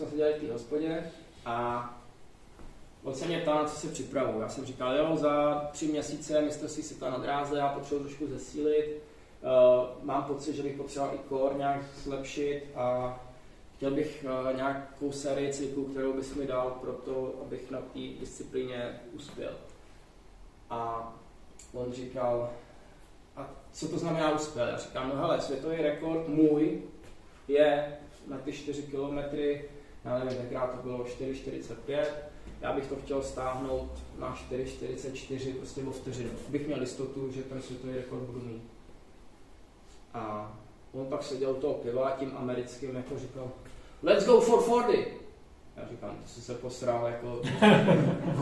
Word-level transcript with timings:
jsme 0.00 0.10
seděli 0.10 0.34
v 0.34 0.46
té 0.46 0.52
hospodě 0.52 1.10
a 1.44 1.96
on 3.04 3.14
se 3.14 3.26
mě 3.26 3.38
ptal, 3.38 3.62
na 3.62 3.68
co 3.68 3.80
se 3.80 3.88
připravu. 3.88 4.40
Já 4.40 4.48
jsem 4.48 4.64
říkal, 4.64 4.96
jo, 4.96 5.16
za 5.16 5.54
tři 5.72 5.86
měsíce 5.86 6.40
mistrovství 6.40 6.96
to 6.98 7.10
na 7.10 7.18
dráze, 7.18 7.58
já 7.58 7.68
potřebuji 7.68 8.04
trošku 8.04 8.26
zesílit, 8.26 8.86
uh, 8.86 10.04
mám 10.04 10.24
pocit, 10.24 10.54
že 10.54 10.62
bych 10.62 10.76
potřeboval 10.76 11.14
i 11.14 11.28
core 11.28 11.54
nějak 11.58 11.82
zlepšit 11.96 12.62
a 12.74 13.18
chtěl 13.76 13.90
bych 13.90 14.24
uh, 14.24 14.56
nějakou 14.56 15.12
sérii 15.12 15.52
cyklů, 15.52 15.84
kterou 15.84 16.12
bys 16.12 16.34
mi 16.34 16.46
dal 16.46 16.70
pro 16.70 16.92
to, 16.92 17.34
abych 17.46 17.70
na 17.70 17.78
té 17.78 18.00
disciplíně 18.20 19.00
uspěl. 19.12 19.52
A 20.70 21.12
on 21.72 21.92
říkal, 21.92 22.50
a 23.36 23.50
co 23.72 23.88
to 23.88 23.98
znamená 23.98 24.32
uspěl? 24.32 24.68
Já 24.68 24.78
říkám, 24.78 25.08
no 25.08 25.16
hele, 25.16 25.40
světový 25.40 25.76
rekord 25.76 26.28
můj 26.28 26.82
je 27.48 27.98
na 28.26 28.38
ty 28.38 28.52
4 28.52 28.82
kilometry, 28.82 29.68
já 30.04 30.18
nevím, 30.18 30.38
tenkrát 30.38 30.66
to 30.66 30.82
bylo 30.82 31.04
4,45, 31.04 32.04
já 32.60 32.72
bych 32.72 32.86
to 32.86 32.96
chtěl 32.96 33.22
stáhnout 33.22 33.90
na 34.18 34.38
4,44 34.50 35.54
prostě 35.54 35.82
o 35.82 35.90
vteřinu. 35.90 36.30
Bych 36.48 36.66
měl 36.66 36.80
jistotu, 36.80 37.32
že 37.32 37.42
ten 37.42 37.62
světový 37.62 37.96
rekord 37.96 38.22
budu 38.22 38.46
mít. 38.46 38.62
A 40.14 40.52
on 40.92 41.06
pak 41.06 41.22
seděl 41.22 41.54
toho 41.54 41.74
piva 41.74 42.10
tím 42.10 42.32
americkým, 42.36 42.96
jako 42.96 43.18
říkal, 43.18 43.50
let's 44.02 44.26
go 44.26 44.40
for 44.40 44.84
40. 44.84 45.20
Já 45.76 45.88
říkám, 45.88 46.16
to 46.22 46.28
jsi 46.28 46.40
se 46.40 46.54
posral, 46.54 47.06
jako 47.06 47.42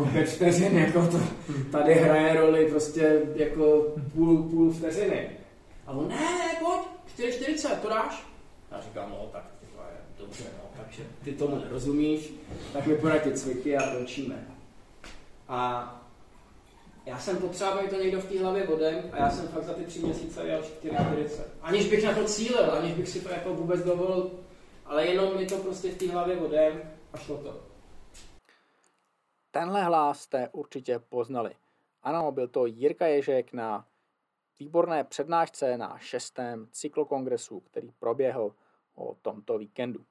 pět 0.13 0.29
vteřin, 0.29 0.79
jako 0.79 1.07
to 1.07 1.21
tady 1.73 1.95
hraje 1.95 2.41
roli 2.41 2.71
prostě 2.71 3.23
jako 3.35 3.87
půl, 4.13 4.43
půl 4.43 4.73
vteřiny. 4.73 5.31
A 5.87 5.93
on, 5.93 6.09
ne, 6.09 6.17
ne, 6.17 6.61
pojď, 6.61 6.81
4,40, 7.33 7.77
to 7.77 7.89
dáš? 7.89 8.27
Já 8.71 8.81
říkám, 8.81 9.11
no 9.11 9.29
tak 9.33 9.58
dobře, 10.29 10.45
no, 10.45 10.71
takže 10.77 11.03
ty 11.25 11.33
tomu 11.33 11.57
nerozumíš, 11.57 12.33
tak 12.73 12.87
mi 12.87 12.97
poradí 12.97 13.33
cviky 13.33 13.77
a 13.77 13.97
končíme. 13.97 14.47
A 15.49 15.95
já 17.07 17.19
jsem 17.19 17.37
potřeboval, 17.37 17.79
aby 17.79 17.89
to 17.89 18.03
někdo 18.03 18.21
v 18.21 18.29
té 18.29 18.41
hlavě 18.41 18.67
bodem 18.67 19.11
a 19.13 19.17
já 19.17 19.31
jsem 19.31 19.49
fakt 19.49 19.65
za 19.65 19.75
ty 19.75 19.85
tři 19.85 19.99
měsíce 19.99 20.47
jel 20.47 20.61
4,40. 20.61 21.43
Aniž 21.63 21.91
bych 21.91 22.05
na 22.05 22.15
to 22.15 22.25
cílil, 22.25 22.73
aniž 22.73 22.93
bych 22.93 23.09
si 23.09 23.21
to 23.21 23.31
jako 23.31 23.55
vůbec 23.55 23.85
dovolil, 23.85 24.31
ale 24.85 25.07
jenom 25.07 25.37
mi 25.37 25.47
to 25.47 25.57
prostě 25.57 25.91
v 25.91 25.99
té 25.99 26.11
hlavě 26.11 26.37
bodem 26.37 26.83
a 27.13 27.19
šlo 27.19 27.37
to. 27.37 27.61
Tenhle 29.51 29.85
hlas 29.85 30.21
jste 30.21 30.49
určitě 30.53 30.99
poznali. 30.99 31.55
Ano, 32.03 32.33
byl 32.33 32.49
to 32.49 32.67
Jirka 32.67 33.07
Ježek 33.07 33.53
na 33.53 33.87
výborné 34.59 35.05
přednášce 35.05 35.79
na 35.79 35.99
šestém 35.99 36.69
cyklokongresu, 36.73 37.61
který 37.61 37.91
proběhl 37.99 38.55
o 38.95 39.15
tomto 39.23 39.59
víkendu. 39.59 40.05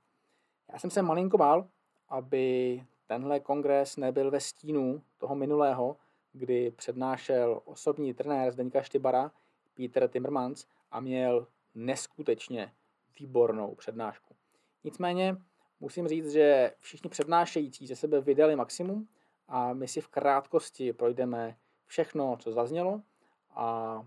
Já 0.73 0.80
jsem 0.80 0.90
se 0.90 1.02
malinko 1.02 1.38
bál, 1.38 1.68
aby 2.10 2.84
tenhle 3.08 3.40
kongres 3.40 3.98
nebyl 3.98 4.32
ve 4.32 4.40
stínu 4.40 5.04
toho 5.18 5.36
minulého, 5.36 5.98
kdy 6.34 6.72
přednášel 6.72 7.62
osobní 7.66 8.14
trenér 8.14 8.52
Zdeňka 8.52 8.82
Štybara, 8.82 9.32
Peter 9.73 10.08
Timmermans, 10.08 10.66
a 10.92 11.00
měl 11.00 11.48
neskutečně 11.76 12.73
výbornou 13.20 13.76
přednášku. 13.76 14.36
Nicméně 14.84 15.38
musím 15.80 16.08
říct, 16.08 16.32
že 16.32 16.72
všichni 16.80 17.10
přednášející 17.10 17.88
ze 17.88 17.95
sebe 17.95 18.22
vydali 18.22 18.56
maximum 18.56 19.08
a 19.48 19.73
my 19.73 19.88
si 19.88 20.02
v 20.02 20.08
krátkosti 20.08 20.94
projdeme 20.94 21.58
všechno, 21.86 22.38
co 22.38 22.52
zaznělo 22.52 23.02
a 23.50 23.98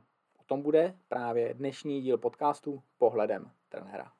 o 0.40 0.44
tom 0.46 0.62
bude 0.62 0.96
právě 1.08 1.54
dnešní 1.54 2.02
díl 2.02 2.18
podcastu 2.18 2.82
Pohledem 2.98 3.50
trenéra. 3.68 4.12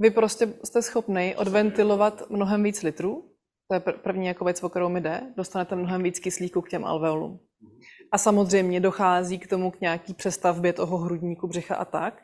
Vy 0.00 0.10
prostě 0.10 0.48
jste 0.64 0.82
schopný 0.82 1.36
odventilovat 1.36 2.30
mnohem 2.30 2.62
víc 2.62 2.82
litrů, 2.82 3.24
to 3.68 3.74
je 3.74 3.80
první 3.80 4.26
jako 4.26 4.44
věc, 4.44 4.62
o 4.62 4.68
kterou 4.68 4.88
mi 4.88 5.00
jde, 5.00 5.20
dostanete 5.36 5.76
mnohem 5.76 6.02
víc 6.02 6.18
kyslíku 6.18 6.60
k 6.60 6.68
těm 6.68 6.84
alveolům. 6.84 7.40
A 8.12 8.18
samozřejmě 8.18 8.80
dochází 8.80 9.38
k 9.38 9.46
tomu 9.46 9.70
k 9.70 9.80
nějaký 9.80 10.14
přestavbě 10.14 10.72
toho 10.72 10.98
hrudníku, 10.98 11.46
břicha 11.48 11.76
a 11.76 11.84
tak. 11.84 12.22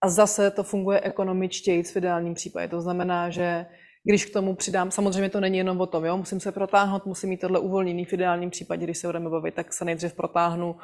A 0.00 0.08
zase 0.08 0.50
to 0.50 0.62
funguje 0.62 1.00
ekonomičtěji 1.00 1.82
v 1.82 1.96
ideálním 1.96 2.34
případě. 2.34 2.68
To 2.68 2.80
znamená, 2.80 3.30
že 3.30 3.66
když 4.04 4.24
k 4.24 4.32
tomu 4.32 4.54
přidám, 4.54 4.90
samozřejmě 4.90 5.30
to 5.30 5.40
není 5.40 5.58
jenom 5.58 5.80
o 5.80 5.86
tom, 5.86 6.04
jo, 6.04 6.16
musím 6.16 6.40
se 6.40 6.52
protáhnout, 6.52 7.06
musím 7.06 7.28
mít 7.28 7.40
tohle 7.40 7.58
uvolněný 7.58 8.04
v 8.04 8.12
ideálním 8.12 8.50
případě, 8.50 8.84
když 8.84 8.98
se 8.98 9.08
budeme 9.08 9.30
bavit, 9.30 9.54
tak 9.54 9.72
se 9.72 9.84
nejdřív 9.84 10.14
protáhnu, 10.14 10.76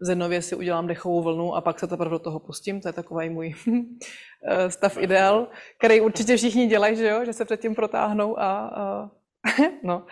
zenově 0.00 0.42
si 0.42 0.56
udělám 0.56 0.86
dechovou 0.86 1.22
vlnu 1.22 1.54
a 1.54 1.60
pak 1.60 1.78
se 1.78 1.86
teprve 1.86 2.10
do 2.10 2.18
toho 2.18 2.38
pustím. 2.38 2.80
To 2.80 2.88
je 2.88 2.92
takový 2.92 3.30
můj 3.30 3.54
eh, 4.48 4.70
stav 4.70 4.96
ideál, 4.96 5.48
který 5.78 6.00
určitě 6.00 6.36
všichni 6.36 6.66
dělají, 6.66 6.96
že 6.96 7.08
jo, 7.08 7.24
že 7.24 7.32
se 7.32 7.44
předtím 7.44 7.74
protáhnou 7.74 8.38
a, 8.38 8.58
a 8.58 9.10
no. 9.82 10.06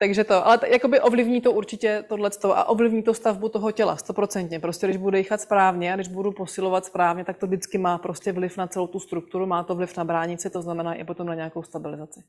Takže 0.00 0.24
to, 0.24 0.46
ale 0.46 0.58
t- 0.58 0.68
jakoby 0.68 1.00
ovlivní 1.00 1.40
to 1.40 1.52
určitě 1.52 2.04
tohle 2.08 2.30
a 2.54 2.64
ovlivní 2.64 3.02
to 3.02 3.14
stavbu 3.14 3.48
toho 3.48 3.72
těla, 3.72 3.96
stoprocentně. 3.96 4.60
Prostě 4.60 4.86
když 4.86 4.96
budu 4.96 5.16
dýchat 5.16 5.40
správně 5.40 5.92
a 5.92 5.96
když 5.96 6.08
budu 6.08 6.32
posilovat 6.32 6.84
správně, 6.84 7.24
tak 7.24 7.38
to 7.38 7.46
vždycky 7.46 7.78
má 7.78 7.98
prostě 7.98 8.32
vliv 8.32 8.56
na 8.56 8.66
celou 8.66 8.86
tu 8.86 9.00
strukturu, 9.00 9.46
má 9.46 9.62
to 9.62 9.74
vliv 9.74 9.96
na 9.96 10.04
bránici, 10.04 10.50
to 10.50 10.62
znamená 10.62 10.94
i 10.94 11.04
potom 11.04 11.26
na 11.26 11.34
nějakou 11.34 11.62
stabilizaci. 11.62 12.20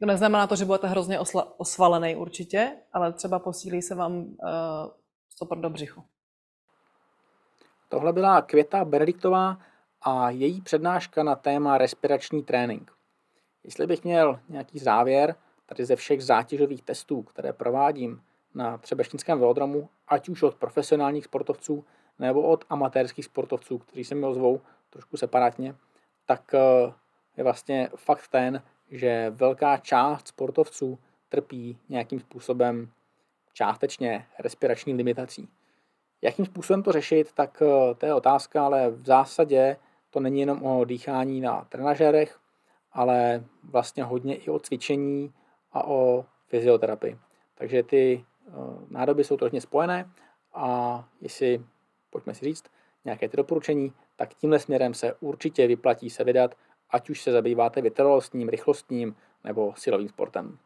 To 0.00 0.06
neznamená 0.06 0.46
to, 0.46 0.56
že 0.56 0.64
budete 0.64 0.86
hrozně 0.86 1.18
osla- 1.18 1.52
osvalený 1.56 2.16
určitě, 2.16 2.72
ale 2.92 3.12
třeba 3.12 3.38
posílí 3.38 3.82
se 3.82 3.94
vám 3.94 4.12
uh, 4.12 4.28
stopr 5.38 5.58
do 5.58 5.70
břichu. 5.70 6.04
Tohle 7.88 8.12
byla 8.12 8.42
Květa 8.42 8.84
Benediktová 8.84 9.58
a 10.02 10.30
její 10.30 10.60
přednáška 10.60 11.22
na 11.22 11.34
téma 11.34 11.78
respirační 11.78 12.42
trénink. 12.42 12.92
Jestli 13.64 13.86
bych 13.86 14.04
měl 14.04 14.40
nějaký 14.48 14.78
závěr 14.78 15.34
tady 15.66 15.84
ze 15.84 15.96
všech 15.96 16.24
zátěžových 16.24 16.82
testů, 16.82 17.22
které 17.22 17.52
provádím 17.52 18.22
na 18.54 18.78
Třebešnickém 18.78 19.40
velodromu, 19.40 19.88
ať 20.08 20.28
už 20.28 20.42
od 20.42 20.54
profesionálních 20.54 21.24
sportovců 21.24 21.84
nebo 22.18 22.42
od 22.42 22.64
amatérských 22.70 23.24
sportovců, 23.24 23.78
kteří 23.78 24.04
se 24.04 24.14
mi 24.14 24.26
ozvou 24.26 24.60
trošku 24.90 25.16
separátně, 25.16 25.74
tak 26.26 26.54
eh, 26.54 26.92
je 27.36 27.44
vlastně 27.44 27.90
fakt 27.96 28.28
ten, 28.28 28.62
že 28.90 29.30
velká 29.30 29.76
část 29.76 30.28
sportovců 30.28 30.98
trpí 31.28 31.78
nějakým 31.88 32.20
způsobem 32.20 32.90
částečně 33.52 34.26
respirační 34.38 34.94
limitací. 34.94 35.48
Jakým 36.22 36.44
způsobem 36.44 36.82
to 36.82 36.92
řešit, 36.92 37.32
tak 37.32 37.62
eh, 37.62 37.94
to 37.94 38.06
je 38.06 38.14
otázka, 38.14 38.66
ale 38.66 38.90
v 38.90 39.06
zásadě 39.06 39.76
to 40.10 40.20
není 40.20 40.40
jenom 40.40 40.62
o 40.62 40.84
dýchání 40.84 41.40
na 41.40 41.64
trenažérech, 41.64 42.38
ale 42.92 43.44
vlastně 43.62 44.04
hodně 44.04 44.34
i 44.34 44.50
o 44.50 44.58
cvičení 44.58 45.32
a 45.72 45.86
o 45.86 46.24
fyzioterapii. 46.46 47.18
Takže 47.54 47.82
ty 47.82 48.24
eh, 48.48 48.52
nádoby 48.90 49.24
jsou 49.24 49.36
trošku 49.36 49.60
spojené 49.60 50.10
a 50.54 51.04
jestli, 51.20 51.64
pojďme 52.10 52.34
si 52.34 52.44
říct, 52.44 52.64
nějaké 53.04 53.28
ty 53.28 53.36
doporučení, 53.36 53.92
tak 54.16 54.34
tímhle 54.34 54.58
směrem 54.58 54.94
se 54.94 55.14
určitě 55.20 55.66
vyplatí 55.66 56.10
se 56.10 56.24
vydat, 56.24 56.54
ať 56.90 57.10
už 57.10 57.22
se 57.22 57.32
zabýváte 57.32 57.82
vytrvalostním, 57.82 58.48
rychlostním 58.48 59.16
nebo 59.44 59.74
silovým 59.76 60.08
sportem. 60.08 60.58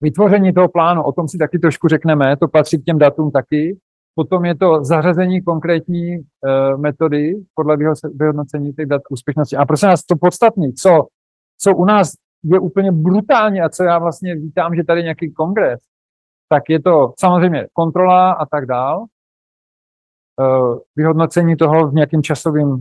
Vytvoření 0.00 0.52
toho 0.52 0.68
plánu, 0.68 1.02
o 1.02 1.12
tom 1.12 1.28
si 1.28 1.38
taky 1.38 1.58
trošku 1.58 1.88
řekneme, 1.88 2.36
to 2.36 2.48
patří 2.48 2.78
k 2.78 2.84
těm 2.84 2.98
datům 2.98 3.30
taky. 3.30 3.78
Potom 4.14 4.44
je 4.44 4.56
to 4.56 4.84
zařazení 4.84 5.42
konkrétní 5.42 6.14
e, 6.14 6.20
metody 6.76 7.34
podle 7.54 7.76
vyhodnocení 8.14 8.72
těch 8.72 8.86
dat 8.86 9.02
úspěšnosti. 9.10 9.56
A 9.56 9.66
prosím 9.66 9.88
nás, 9.88 10.04
to 10.04 10.16
podstatné, 10.16 10.72
co, 10.72 11.06
co 11.58 11.76
u 11.76 11.84
nás 11.84 12.12
je 12.44 12.58
úplně 12.58 12.92
brutálně 12.92 13.62
a 13.62 13.68
co 13.68 13.84
já 13.84 13.98
vlastně 13.98 14.34
vítám, 14.34 14.74
že 14.74 14.84
tady 14.84 15.02
nějaký 15.02 15.32
kongres, 15.32 15.80
tak 16.48 16.62
je 16.68 16.82
to 16.82 17.12
samozřejmě 17.18 17.66
kontrola 17.72 18.32
a 18.32 18.46
tak 18.46 18.66
dál, 18.66 19.04
e, 19.04 20.44
vyhodnocení 20.96 21.56
toho 21.56 21.88
v 21.88 21.94
nějakém 21.94 22.22
časovém 22.22 22.74
e, 22.74 22.78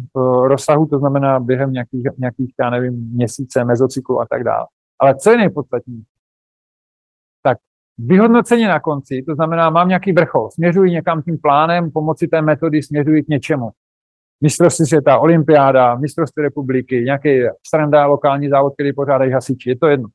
rozsahu, 0.47 0.85
to 0.85 0.99
znamená 0.99 1.39
během 1.39 1.71
nějakých, 1.71 2.03
nějakých 2.17 2.53
já 2.59 2.69
nevím, 2.69 2.93
měsíce, 3.13 3.65
mezocyklu 3.65 4.21
a 4.21 4.25
tak 4.29 4.43
dál. 4.43 4.65
Ale 4.99 5.15
co 5.15 5.31
je 5.31 5.37
nejpodstatnější? 5.37 6.16
Vyhodnocení 7.99 8.63
na 8.63 8.79
konci, 8.79 9.23
to 9.27 9.35
znamená, 9.35 9.69
mám 9.69 9.87
nějaký 9.87 10.11
vrchol, 10.11 10.49
směřuji 10.51 10.91
někam 10.91 11.21
tím 11.21 11.37
plánem, 11.37 11.91
pomocí 11.91 12.27
té 12.27 12.41
metody 12.41 12.83
směřuji 12.83 13.23
k 13.23 13.27
něčemu. 13.27 13.69
Mistrovství 14.43 14.85
světa, 14.85 15.19
olympiáda, 15.19 15.95
mistrovství 15.95 16.43
republiky, 16.43 17.01
nějaký 17.03 17.29
stranda, 17.67 18.05
lokální 18.05 18.49
závod, 18.49 18.73
který 18.73 18.93
pořádají 18.93 19.31
hasiči, 19.31 19.69
je 19.69 19.77
to 19.77 19.87
jedno. 19.87 20.07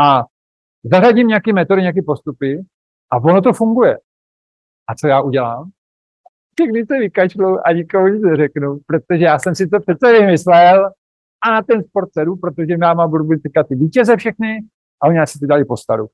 A 0.00 0.24
zařadím 0.84 1.28
nějaké 1.28 1.52
metody, 1.52 1.82
nějaké 1.82 2.02
postupy 2.02 2.64
a 3.12 3.16
ono 3.16 3.40
to 3.40 3.52
funguje. 3.52 3.98
A 4.88 4.94
co 4.94 5.06
já 5.06 5.20
udělám? 5.20 5.70
Všechny 6.54 6.86
se 6.86 6.98
vykačlu 6.98 7.66
a 7.66 7.72
nikomu 7.72 8.06
nic 8.06 8.22
neřeknu, 8.22 8.78
protože 8.86 9.24
já 9.24 9.38
jsem 9.38 9.54
si 9.54 9.68
to 9.68 9.80
přece 9.80 10.12
vymyslel 10.12 10.90
a 11.46 11.50
na 11.50 11.62
ten 11.62 11.84
sport 11.84 12.08
sedu, 12.12 12.36
protože 12.36 12.76
nám 12.76 13.10
budu 13.10 13.28
říkat 13.46 13.68
ty 13.68 13.74
vítěze 13.74 14.16
všechny 14.16 14.58
a 15.02 15.06
oni 15.06 15.26
si 15.26 15.38
to 15.38 15.46
dali 15.46 15.64
po 15.64 15.76
staru. 15.76 16.08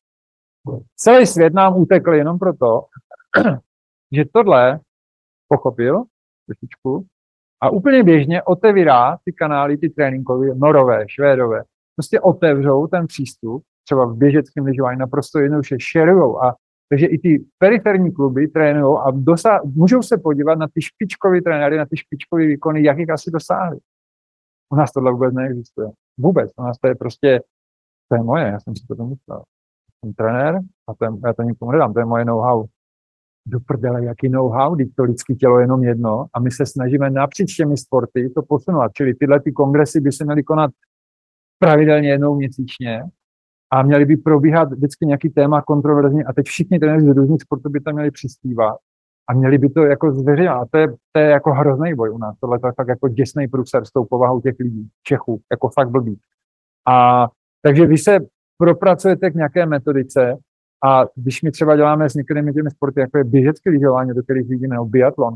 Celý 0.96 1.26
svět 1.26 1.54
nám 1.54 1.76
utekl 1.76 2.14
jenom 2.14 2.38
proto, 2.38 2.86
že 4.12 4.24
tohle 4.32 4.80
pochopil 5.48 6.04
trošičku 6.46 7.06
A 7.62 7.70
úplně 7.70 8.02
běžně 8.02 8.42
otevírá 8.42 9.18
ty 9.24 9.32
kanály, 9.32 9.76
ty 9.76 9.88
tréninkové, 9.88 10.54
norové, 10.54 11.04
švédové, 11.08 11.62
prostě 11.96 12.20
otevřou 12.20 12.86
ten 12.86 13.06
přístup, 13.06 13.62
třeba 13.84 14.04
v 14.04 14.16
běžeckém 14.16 14.64
lyžování 14.64 14.98
naprosto 14.98 15.38
jednoduše 15.38 15.76
šerujou 15.80 16.42
a 16.42 16.56
takže 16.88 17.06
i 17.06 17.18
ty 17.18 17.44
periferní 17.58 18.12
kluby 18.12 18.48
trénují 18.48 18.98
a 18.98 19.10
dosa- 19.10 19.60
můžou 19.74 20.02
se 20.02 20.18
podívat 20.18 20.54
na 20.58 20.68
ty 20.74 20.82
špičkové 20.82 21.42
trenéry, 21.42 21.76
na 21.76 21.86
ty 21.86 21.96
špičkové 21.96 22.46
výkony, 22.46 22.84
jak 22.84 22.98
jich 22.98 23.10
asi 23.10 23.30
dosáhli. 23.30 23.78
U 24.72 24.76
nás 24.76 24.92
tohle 24.92 25.12
vůbec 25.12 25.34
neexistuje. 25.34 25.88
Vůbec. 26.18 26.50
U 26.56 26.62
nás 26.62 26.78
to 26.78 26.88
je 26.88 26.94
prostě, 26.94 27.40
to 28.08 28.16
je 28.16 28.22
moje, 28.22 28.46
já 28.46 28.60
jsem 28.60 28.76
si 28.76 28.86
to 28.86 28.94
domyslel. 28.94 29.42
Jsem 30.04 30.14
trenér 30.14 30.58
a 30.88 30.94
to 30.94 31.04
je, 31.04 31.10
já 31.26 31.32
to 31.32 31.42
nikomu 31.42 31.72
nedám, 31.72 31.92
to 31.92 31.98
je 31.98 32.04
moje 32.04 32.24
know-how. 32.24 32.64
Do 33.46 33.60
prdele, 33.60 34.04
jaký 34.04 34.28
know-how, 34.28 34.74
když 34.74 34.88
to 34.96 35.02
lidské 35.02 35.34
tělo 35.34 35.58
je 35.58 35.62
jenom 35.62 35.84
jedno 35.84 36.26
a 36.34 36.40
my 36.40 36.50
se 36.50 36.66
snažíme 36.66 37.10
napříč 37.10 37.56
těmi 37.56 37.76
sporty 37.76 38.30
to 38.30 38.42
posunovat. 38.42 38.92
Čili 38.94 39.14
tyhle 39.14 39.40
ty 39.40 39.52
kongresy 39.52 40.00
by 40.00 40.12
se 40.12 40.24
měly 40.24 40.42
konat 40.42 40.70
pravidelně 41.58 42.08
jednou 42.08 42.34
měsíčně 42.34 43.02
a 43.70 43.82
měly 43.82 44.04
by 44.04 44.16
probíhat 44.16 44.72
vždycky 44.72 45.06
nějaký 45.06 45.30
téma 45.30 45.62
kontroverzní 45.62 46.24
a 46.24 46.32
teď 46.32 46.46
všichni 46.46 46.78
trenéři 46.78 47.06
z 47.06 47.16
různých 47.16 47.42
sportů 47.42 47.68
by 47.68 47.80
tam 47.80 47.94
měli 47.94 48.10
přispívat 48.10 48.76
a 49.28 49.34
měli 49.34 49.58
by 49.58 49.70
to 49.70 49.84
jako 49.84 50.12
zveřejňovat. 50.12 50.62
A 50.62 50.66
to 50.70 50.78
je, 50.78 50.88
to 51.12 51.20
je 51.20 51.26
jako 51.26 51.52
hrozný 51.52 51.94
boj 51.94 52.10
u 52.10 52.18
nás. 52.18 52.36
Tohle 52.40 52.58
je 52.64 52.72
fakt 52.76 52.88
jako 52.88 53.08
děsný 53.08 53.48
průser 53.48 53.84
s 53.84 53.92
tou 53.92 54.04
povahou 54.04 54.40
těch 54.40 54.54
lidí, 54.60 54.88
Čechů, 55.02 55.40
jako 55.52 55.68
fakt 55.68 55.90
blbý. 55.90 56.20
A 56.88 57.28
takže 57.62 57.86
vy 57.86 57.98
se 57.98 58.18
propracujete 58.60 59.30
k 59.30 59.34
nějaké 59.34 59.66
metodice 59.66 60.36
a 60.84 61.04
když 61.14 61.42
my 61.42 61.50
třeba 61.50 61.76
děláme 61.76 62.10
s 62.10 62.14
některými 62.14 62.52
těmi 62.52 62.70
sporty, 62.70 63.00
jako 63.00 63.18
je 63.18 63.24
běžecké 63.24 63.70
lyžování, 63.70 64.10
do 64.14 64.22
kterých 64.22 64.48
vidíme, 64.48 64.74
nebo 64.74 64.84
biatlon, 64.84 65.34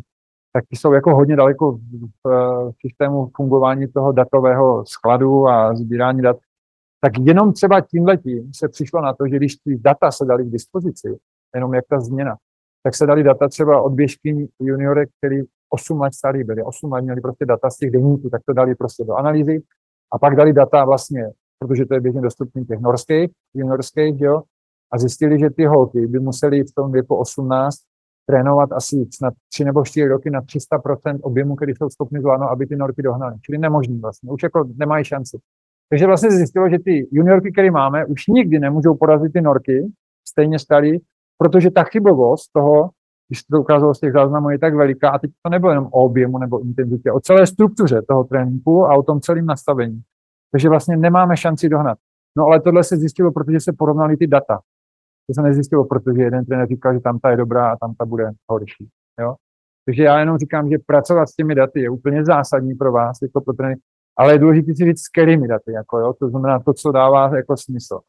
tak 0.52 0.64
ty 0.70 0.76
jsou 0.76 0.92
jako 0.92 1.14
hodně 1.14 1.36
daleko 1.36 1.72
v, 1.72 1.80
v, 2.24 2.28
v 2.70 2.74
systému 2.86 3.30
fungování 3.36 3.88
toho 3.88 4.12
datového 4.12 4.84
skladu 4.86 5.48
a 5.48 5.74
sbírání 5.74 6.22
dat, 6.22 6.36
tak 7.00 7.12
jenom 7.20 7.52
třeba 7.52 7.80
tímhletím 7.80 8.50
se 8.54 8.68
přišlo 8.68 9.00
na 9.02 9.14
to, 9.14 9.28
že 9.28 9.36
když 9.36 9.56
ty 9.56 9.78
data 9.78 10.10
se 10.10 10.24
dali 10.24 10.44
k 10.44 10.50
dispozici, 10.50 11.18
jenom 11.54 11.74
jak 11.74 11.84
ta 11.88 12.00
změna, 12.00 12.36
tak 12.82 12.94
se 12.94 13.06
dali 13.06 13.22
data 13.22 13.48
třeba 13.48 13.82
od 13.82 13.92
běžky 13.92 14.48
juniorek, 14.60 15.08
který 15.18 15.42
8 15.70 16.00
let 16.00 16.14
starý 16.14 16.44
byli, 16.44 16.62
8 16.62 16.92
let 16.92 17.02
měli 17.02 17.20
prostě 17.20 17.46
data 17.46 17.70
z 17.70 17.76
těch 17.76 17.90
denníků, 17.90 18.30
tak 18.30 18.40
to 18.46 18.52
dali 18.52 18.74
prostě 18.74 19.04
do 19.04 19.14
analýzy 19.14 19.62
a 20.12 20.18
pak 20.18 20.36
dali 20.36 20.52
data 20.52 20.84
vlastně, 20.84 21.30
protože 21.58 21.86
to 21.86 21.94
je 21.94 22.00
běžně 22.00 22.20
dostupný 22.20 22.64
těch 22.64 22.80
norských, 22.80 23.30
juniorských, 23.54 24.20
jo, 24.20 24.42
a 24.92 24.98
zjistili, 24.98 25.38
že 25.38 25.50
ty 25.50 25.64
holky 25.66 26.06
by 26.06 26.20
museli 26.20 26.64
v 26.64 26.74
tom 26.74 26.92
věku 26.92 27.16
18 27.16 27.76
trénovat 28.26 28.72
asi 28.72 29.06
snad 29.14 29.34
3 29.52 29.64
nebo 29.64 29.84
4 29.84 30.08
roky 30.08 30.30
na 30.30 30.42
300% 30.42 31.18
objemu, 31.22 31.56
který 31.56 31.72
jsou 31.74 31.88
schopni 31.90 32.20
zvládnout, 32.20 32.48
aby 32.48 32.66
ty 32.66 32.76
norky 32.76 33.02
dohnaly. 33.02 33.36
Čili 33.42 33.58
nemožný 33.58 33.98
vlastně, 33.98 34.30
už 34.30 34.42
jako 34.42 34.64
nemají 34.76 35.04
šanci. 35.04 35.38
Takže 35.90 36.06
vlastně 36.06 36.30
zjistilo, 36.30 36.68
že 36.68 36.78
ty 36.78 37.08
juniorky, 37.12 37.52
které 37.52 37.70
máme, 37.70 38.06
už 38.06 38.26
nikdy 38.26 38.58
nemůžou 38.58 38.94
porazit 38.94 39.32
ty 39.32 39.40
norky, 39.40 39.92
stejně 40.28 40.58
starý, 40.58 40.98
protože 41.38 41.70
ta 41.70 41.84
chybovost 41.84 42.52
toho, 42.52 42.90
když 43.28 43.42
to 43.42 43.60
ukázalo 43.60 43.94
z 43.94 44.00
těch 44.00 44.12
záznamů, 44.12 44.50
je 44.50 44.58
tak 44.58 44.74
veliká, 44.74 45.10
a 45.10 45.18
teď 45.18 45.30
to 45.42 45.50
nebylo 45.50 45.72
jenom 45.72 45.86
o 45.86 46.04
objemu 46.04 46.38
nebo 46.38 46.60
intenzitě, 46.60 47.12
o 47.12 47.20
celé 47.20 47.46
struktuře 47.46 48.02
toho 48.08 48.24
tréninku 48.24 48.86
a 48.86 48.96
o 48.96 49.02
tom 49.02 49.20
celém 49.20 49.46
nastavení. 49.46 50.02
Takže 50.54 50.68
vlastně 50.68 50.96
nemáme 50.96 51.36
šanci 51.36 51.68
dohnat. 51.68 51.98
No 52.38 52.44
ale 52.44 52.60
tohle 52.60 52.84
se 52.84 52.96
zjistilo, 52.96 53.32
protože 53.32 53.60
se 53.60 53.72
porovnali 53.72 54.16
ty 54.16 54.26
data. 54.26 54.60
To 55.26 55.34
se 55.34 55.42
nezjistilo, 55.42 55.84
protože 55.84 56.22
jeden 56.22 56.44
trenér 56.44 56.68
říkal, 56.68 56.94
že 56.94 57.00
tam 57.00 57.18
ta 57.18 57.30
je 57.30 57.36
dobrá 57.36 57.72
a 57.72 57.76
tam 57.76 57.94
ta 57.94 58.04
bude 58.04 58.30
horší. 58.50 58.88
Jo? 59.20 59.34
Takže 59.84 60.02
já 60.02 60.18
jenom 60.18 60.38
říkám, 60.38 60.70
že 60.70 60.76
pracovat 60.86 61.28
s 61.28 61.34
těmi 61.34 61.54
daty 61.54 61.80
je 61.80 61.90
úplně 61.90 62.24
zásadní 62.24 62.74
pro 62.74 62.92
vás, 62.92 63.18
jako 63.22 63.40
pro 63.40 63.54
trenéry, 63.54 63.80
ale 64.18 64.32
je 64.32 64.38
důležité 64.38 64.74
si 64.74 64.84
říct, 64.84 65.00
s 65.00 65.08
kterými 65.08 65.48
daty, 65.48 65.72
jako 65.72 65.98
jo? 65.98 66.12
to 66.12 66.28
znamená 66.28 66.60
to, 66.60 66.72
co 66.72 66.92
dává 66.92 67.36
jako 67.36 67.56
smysl. 67.56 68.00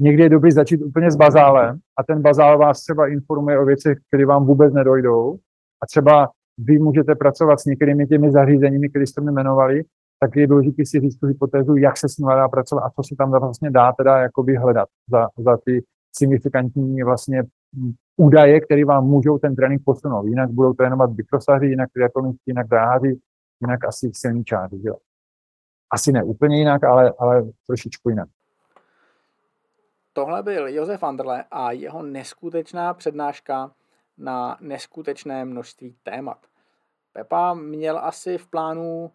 Někdy 0.00 0.22
je 0.22 0.28
dobrý 0.28 0.52
začít 0.52 0.82
úplně 0.82 1.10
s 1.10 1.16
bazálem 1.16 1.78
a 1.98 2.02
ten 2.02 2.22
bazál 2.22 2.58
vás 2.58 2.80
třeba 2.80 3.08
informuje 3.08 3.58
o 3.58 3.64
věcech, 3.64 3.98
které 4.08 4.26
vám 4.26 4.46
vůbec 4.46 4.74
nedojdou 4.74 5.38
a 5.82 5.86
třeba 5.86 6.30
vy 6.58 6.78
můžete 6.78 7.14
pracovat 7.14 7.60
s 7.60 7.64
některými 7.64 8.06
těmi 8.06 8.32
zařízeními, 8.32 8.88
které 8.88 9.06
jste 9.06 9.20
mi 9.20 9.30
jmenovali, 9.30 9.84
tak 10.22 10.36
je 10.36 10.46
důležité 10.46 10.82
si 10.86 11.00
říct 11.00 11.16
tu 11.16 11.26
hypotézu, 11.26 11.76
jak 11.76 11.96
se 11.96 12.08
s 12.08 12.18
nimi 12.18 12.32
dá 12.34 12.48
pracovat 12.48 12.82
a 12.82 12.90
co 12.90 13.02
se 13.02 13.14
tam 13.18 13.30
vlastně 13.30 13.70
dá 13.70 13.92
teda 13.92 14.18
jakoby 14.18 14.56
hledat 14.56 14.88
za, 15.10 15.28
za 15.38 15.56
ty 15.64 15.84
signifikantní 16.12 17.02
vlastně 17.02 17.42
údaje, 18.16 18.60
které 18.60 18.84
vám 18.84 19.04
můžou 19.04 19.38
ten 19.38 19.56
trénink 19.56 19.82
posunout. 19.84 20.26
Jinak 20.26 20.50
budou 20.50 20.72
trénovat 20.72 21.10
bykrosaři, 21.10 21.66
jinak 21.66 21.90
triatlonisti, 21.92 22.42
jinak 22.46 22.68
dráháři, 22.68 23.20
jinak 23.60 23.84
asi 23.84 24.10
silničáři. 24.14 24.76
Jo. 24.82 24.94
Asi 25.90 26.12
ne 26.12 26.24
úplně 26.24 26.58
jinak, 26.58 26.84
ale, 26.84 27.12
ale 27.18 27.42
trošičku 27.66 28.08
jinak. 28.08 28.28
Tohle 30.12 30.42
byl 30.42 30.68
Josef 30.68 31.02
Anderle 31.02 31.44
a 31.50 31.72
jeho 31.72 32.02
neskutečná 32.02 32.94
přednáška 32.94 33.72
na 34.18 34.58
neskutečné 34.60 35.44
množství 35.44 35.96
témat. 36.02 36.46
Pepa 37.12 37.54
měl 37.54 37.98
asi 37.98 38.38
v 38.38 38.46
plánu 38.46 39.10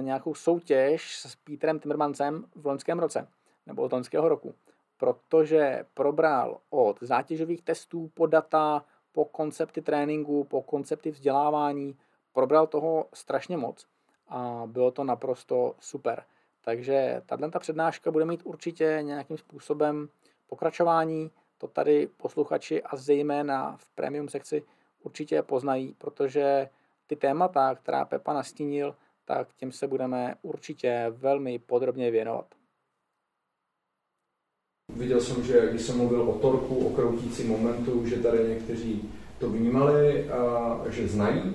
nějakou 0.00 0.34
soutěž 0.34 1.16
s 1.20 1.36
Petrem 1.36 1.78
Timmermansem 1.78 2.44
v 2.54 2.66
loňském 2.66 2.98
roce, 2.98 3.28
nebo 3.66 3.82
od 3.82 3.92
loňského 3.92 4.28
roku, 4.28 4.54
protože 4.96 5.84
probral 5.94 6.58
od 6.70 6.98
zátěžových 7.00 7.62
testů 7.62 8.10
po 8.14 8.26
data, 8.26 8.84
po 9.12 9.24
koncepty 9.24 9.82
tréninku, 9.82 10.44
po 10.44 10.62
koncepty 10.62 11.10
vzdělávání, 11.10 11.96
probral 12.32 12.66
toho 12.66 13.06
strašně 13.14 13.56
moc 13.56 13.86
a 14.28 14.62
bylo 14.66 14.90
to 14.90 15.04
naprosto 15.04 15.74
super. 15.80 16.24
Takže 16.64 17.22
tato 17.26 17.58
přednáška 17.58 18.10
bude 18.10 18.24
mít 18.24 18.40
určitě 18.44 18.98
nějakým 19.02 19.38
způsobem 19.38 20.08
pokračování. 20.46 21.30
To 21.58 21.68
tady 21.68 22.06
posluchači 22.06 22.82
a 22.82 22.96
zejména 22.96 23.76
v 23.76 23.90
premium 23.90 24.28
sekci 24.28 24.62
určitě 25.02 25.42
poznají, 25.42 25.94
protože 25.98 26.68
ty 27.06 27.16
témata, 27.16 27.74
která 27.74 28.04
Pepa 28.04 28.32
nastínil, 28.32 28.96
tak 29.28 29.48
těm 29.56 29.72
se 29.72 29.86
budeme 29.86 30.34
určitě 30.42 31.06
velmi 31.10 31.58
podrobně 31.58 32.10
věnovat. 32.10 32.46
Viděl 34.96 35.20
jsem, 35.20 35.44
že 35.44 35.68
když 35.70 35.82
jsem 35.82 35.96
mluvil 35.96 36.22
o 36.22 36.38
torku, 36.38 36.86
o 36.86 36.90
kroutící 36.90 37.44
momentu, 37.44 38.06
že 38.06 38.16
tady 38.16 38.48
někteří 38.48 39.10
to 39.38 39.50
vnímali 39.50 40.30
a 40.30 40.80
že 40.90 41.08
znají, 41.08 41.54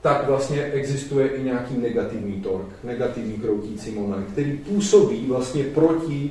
tak 0.00 0.26
vlastně 0.26 0.64
existuje 0.64 1.28
i 1.28 1.42
nějaký 1.42 1.76
negativní 1.76 2.42
tork, 2.42 2.84
negativní 2.84 3.38
kroutící 3.38 3.90
moment, 3.90 4.32
který 4.32 4.56
působí 4.56 5.26
vlastně 5.26 5.64
proti 5.64 6.30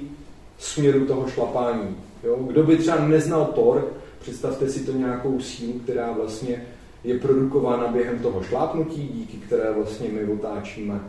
směru 0.58 1.06
toho 1.06 1.28
šlapání. 1.28 1.98
Jo? 2.24 2.36
Kdo 2.36 2.64
by 2.64 2.78
třeba 2.78 3.08
neznal 3.08 3.46
tork, 3.46 3.86
představte 4.20 4.70
si 4.70 4.86
to 4.86 4.92
nějakou 4.92 5.40
sílu, 5.40 5.80
která 5.80 6.12
vlastně 6.12 6.66
je 7.04 7.20
produkována 7.20 7.88
během 7.88 8.20
toho 8.20 8.44
šlápnutí, 8.44 9.08
díky 9.14 9.38
které 9.38 9.72
vlastně 9.72 10.10
my 10.10 10.34
otáčíme 10.34 11.00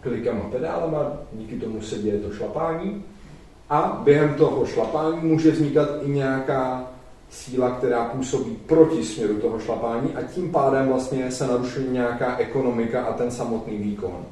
klikama 0.00 0.44
pedálama, 0.50 1.12
díky 1.32 1.56
tomu 1.56 1.80
se 1.80 1.98
děje 1.98 2.18
to 2.18 2.32
šlapání. 2.32 3.04
A 3.70 4.00
během 4.04 4.34
toho 4.34 4.66
šlapání 4.66 5.18
může 5.22 5.50
vznikat 5.50 5.88
i 6.02 6.10
nějaká 6.10 6.90
síla, 7.30 7.70
která 7.70 8.04
působí 8.04 8.58
proti 8.66 9.04
směru 9.04 9.34
toho 9.34 9.58
šlapání 9.58 10.14
a 10.14 10.22
tím 10.22 10.52
pádem 10.52 10.88
vlastně 10.88 11.30
se 11.30 11.46
narušuje 11.46 11.86
nějaká 11.88 12.36
ekonomika 12.36 13.04
a 13.04 13.12
ten 13.12 13.30
samotný 13.30 13.76
výkon. 13.76 14.24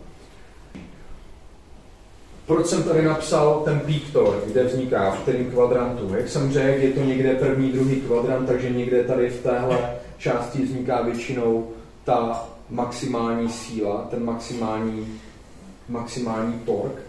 Proč 2.47 2.67
jsem 2.67 2.83
tady 2.83 3.05
napsal 3.05 3.63
ten 3.65 3.81
peak 3.81 4.03
torque, 4.13 4.51
kde 4.51 4.65
vzniká, 4.65 5.11
v 5.11 5.19
kterém 5.19 5.51
kvadrantu? 5.51 6.15
Jak 6.15 6.29
jsem 6.29 6.53
řekl, 6.53 6.83
je 6.83 6.91
to 6.91 7.01
někde 7.01 7.35
první, 7.35 7.73
druhý 7.73 8.01
kvadrant, 8.01 8.49
takže 8.49 8.71
někde 8.71 9.05
tady 9.05 9.31
v 9.31 9.43
téhle 9.43 9.97
části 10.19 10.63
vzniká 10.63 11.03
většinou 11.03 11.71
ta 12.05 12.49
maximální 12.71 13.49
síla, 13.49 14.07
ten 14.11 14.25
maximální, 14.25 15.21
maximální 15.89 16.59
torque. 16.59 17.03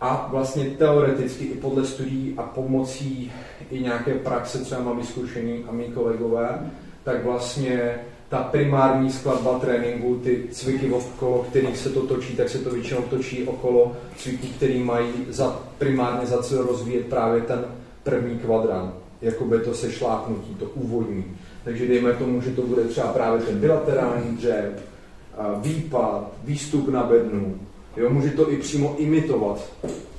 A 0.00 0.28
vlastně 0.30 0.64
teoreticky 0.64 1.44
i 1.44 1.54
podle 1.54 1.86
studií 1.86 2.34
a 2.36 2.42
pomocí 2.42 3.32
i 3.70 3.80
nějaké 3.80 4.14
praxe, 4.14 4.58
třeba 4.58 4.80
mám 4.80 4.96
vyzkoušení 4.96 5.64
a 5.68 5.72
mý 5.72 5.84
kolegové, 5.84 6.70
tak 7.04 7.24
vlastně 7.24 7.94
ta 8.28 8.38
primární 8.38 9.12
skladba 9.12 9.58
tréninku, 9.58 10.20
ty 10.24 10.44
cviky 10.50 10.90
okolo, 10.90 11.46
kterých 11.48 11.76
se 11.76 11.90
to 11.90 12.06
točí, 12.06 12.36
tak 12.36 12.48
se 12.48 12.58
to 12.58 12.70
většinou 12.70 13.02
točí 13.02 13.44
okolo 13.44 13.96
cviků, 14.16 14.46
který 14.56 14.82
mají 14.82 15.12
za, 15.28 15.60
primárně 15.78 16.26
za 16.26 16.42
cíl 16.42 16.62
rozvíjet 16.62 17.06
právě 17.06 17.42
ten 17.42 17.64
první 18.02 18.38
kvadrant, 18.38 18.94
jakoby 19.22 19.58
to 19.58 19.74
sešlápnutí, 19.74 20.54
to 20.54 20.64
úvodní. 20.64 21.24
Takže 21.64 21.88
dejme 21.88 22.12
tomu, 22.12 22.40
že 22.40 22.50
to 22.50 22.62
bude 22.62 22.84
třeba 22.84 23.06
právě 23.06 23.40
ten 23.40 23.58
bilaterální 23.58 24.36
dřep, 24.36 24.80
výpad, 25.60 26.32
výstup 26.44 26.88
na 26.88 27.02
bednu, 27.02 27.58
Jo, 27.96 28.10
může 28.10 28.30
to 28.30 28.52
i 28.52 28.56
přímo 28.56 28.94
imitovat 28.98 29.64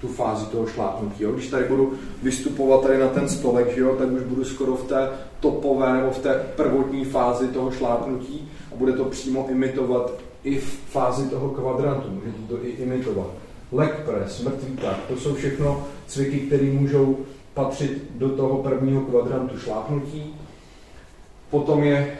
tu 0.01 0.07
fázi 0.07 0.45
toho 0.45 0.67
šlápnutí. 0.67 1.23
Jo. 1.23 1.31
Když 1.31 1.47
tady 1.47 1.63
budu 1.63 1.93
vystupovat 2.23 2.81
tady 2.81 2.97
na 2.97 3.07
ten 3.07 3.29
stolek, 3.29 3.75
že 3.75 3.81
jo, 3.81 3.95
tak 3.95 4.11
už 4.11 4.21
budu 4.21 4.45
skoro 4.45 4.75
v 4.75 4.87
té 4.87 5.09
topové 5.39 5.93
nebo 5.93 6.11
v 6.11 6.19
té 6.19 6.45
prvotní 6.55 7.05
fázi 7.05 7.47
toho 7.47 7.71
šlápnutí 7.71 8.51
a 8.71 8.75
bude 8.75 8.93
to 8.93 9.05
přímo 9.05 9.47
imitovat 9.49 10.11
i 10.43 10.57
v 10.57 10.79
fázi 10.89 11.29
toho 11.29 11.49
kvadrantu. 11.49 12.09
Může 12.09 12.47
to 12.49 12.65
i 12.65 12.69
imitovat. 12.69 13.27
Leg 13.71 13.99
press, 14.05 14.43
mrtvý 14.43 14.77
tak, 14.77 14.97
to 15.07 15.17
jsou 15.17 15.35
všechno 15.35 15.85
cviky, 16.07 16.39
které 16.39 16.65
můžou 16.65 17.17
patřit 17.53 18.03
do 18.15 18.29
toho 18.29 18.57
prvního 18.57 19.01
kvadrantu 19.01 19.59
šlápnutí. 19.59 20.35
Potom 21.49 21.83
je 21.83 22.17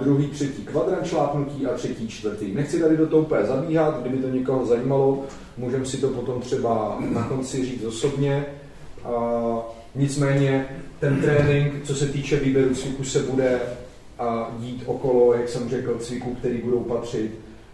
druhý, 0.00 0.26
třetí 0.26 0.62
kvadrant 0.62 1.06
šlápnutí 1.06 1.66
a 1.66 1.74
třetí, 1.74 2.08
čtvrtý. 2.08 2.54
Nechci 2.54 2.80
tady 2.80 2.96
do 2.96 3.06
toho 3.06 3.22
úplně 3.22 3.44
zabíhat, 3.44 4.00
kdyby 4.00 4.18
to 4.18 4.28
někoho 4.28 4.66
zajímalo, 4.66 5.24
můžeme 5.56 5.84
si 5.84 5.96
to 5.96 6.08
potom 6.08 6.40
třeba 6.40 6.98
na 7.10 7.22
konci 7.28 7.64
říct 7.64 7.84
osobně. 7.84 8.46
Nicméně 9.94 10.68
ten 11.00 11.20
trénink, 11.20 11.84
co 11.84 11.94
se 11.94 12.08
týče 12.08 12.36
výběru 12.36 12.74
cviku, 12.74 13.04
se 13.04 13.18
bude 13.18 13.60
dít 14.58 14.82
okolo, 14.86 15.34
jak 15.34 15.48
jsem 15.48 15.68
řekl, 15.68 15.98
cviků, 15.98 16.34
který 16.34 16.58
budou 16.58 16.80
patřit 16.80 17.30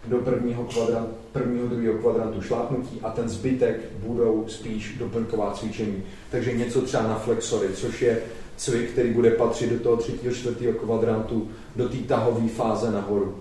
do 0.07 0.17
prvního, 0.17 0.63
kvadrant, 0.63 1.07
prvního 1.31 1.67
druhého 1.67 1.93
kvadrantu 1.93 2.41
šlápnutí 2.41 2.99
a 3.03 3.09
ten 3.09 3.29
zbytek 3.29 3.79
budou 4.07 4.45
spíš 4.47 4.95
doplňková 4.99 5.51
cvičení. 5.51 6.03
Takže 6.31 6.53
něco 6.53 6.81
třeba 6.81 7.03
na 7.03 7.15
flexory, 7.15 7.67
což 7.73 8.01
je 8.01 8.19
cvik, 8.57 8.91
který 8.91 9.13
bude 9.13 9.31
patřit 9.31 9.69
do 9.69 9.79
toho 9.79 9.97
třetího, 9.97 10.33
čtvrtého 10.33 10.73
kvadrantu, 10.73 11.47
do 11.75 11.89
té 11.89 11.97
tahové 11.97 12.47
fáze 12.47 12.91
nahoru. 12.91 13.35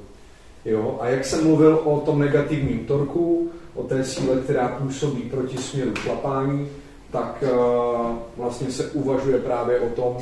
Jo? 0.64 0.99
A 1.00 1.09
jak 1.09 1.25
jsem 1.25 1.45
mluvil 1.45 1.81
o 1.85 2.00
tom 2.00 2.19
negativním 2.19 2.79
torku, 2.79 3.50
o 3.75 3.83
té 3.83 4.05
síle, 4.05 4.37
která 4.37 4.69
působí 4.69 5.23
proti 5.23 5.57
směru 5.57 5.95
šlapání, 5.95 6.69
tak 7.12 7.45
uh, 7.52 8.17
vlastně 8.37 8.71
se 8.71 8.90
uvažuje 8.90 9.38
právě 9.38 9.81
o 9.81 9.88
tom, 9.88 10.17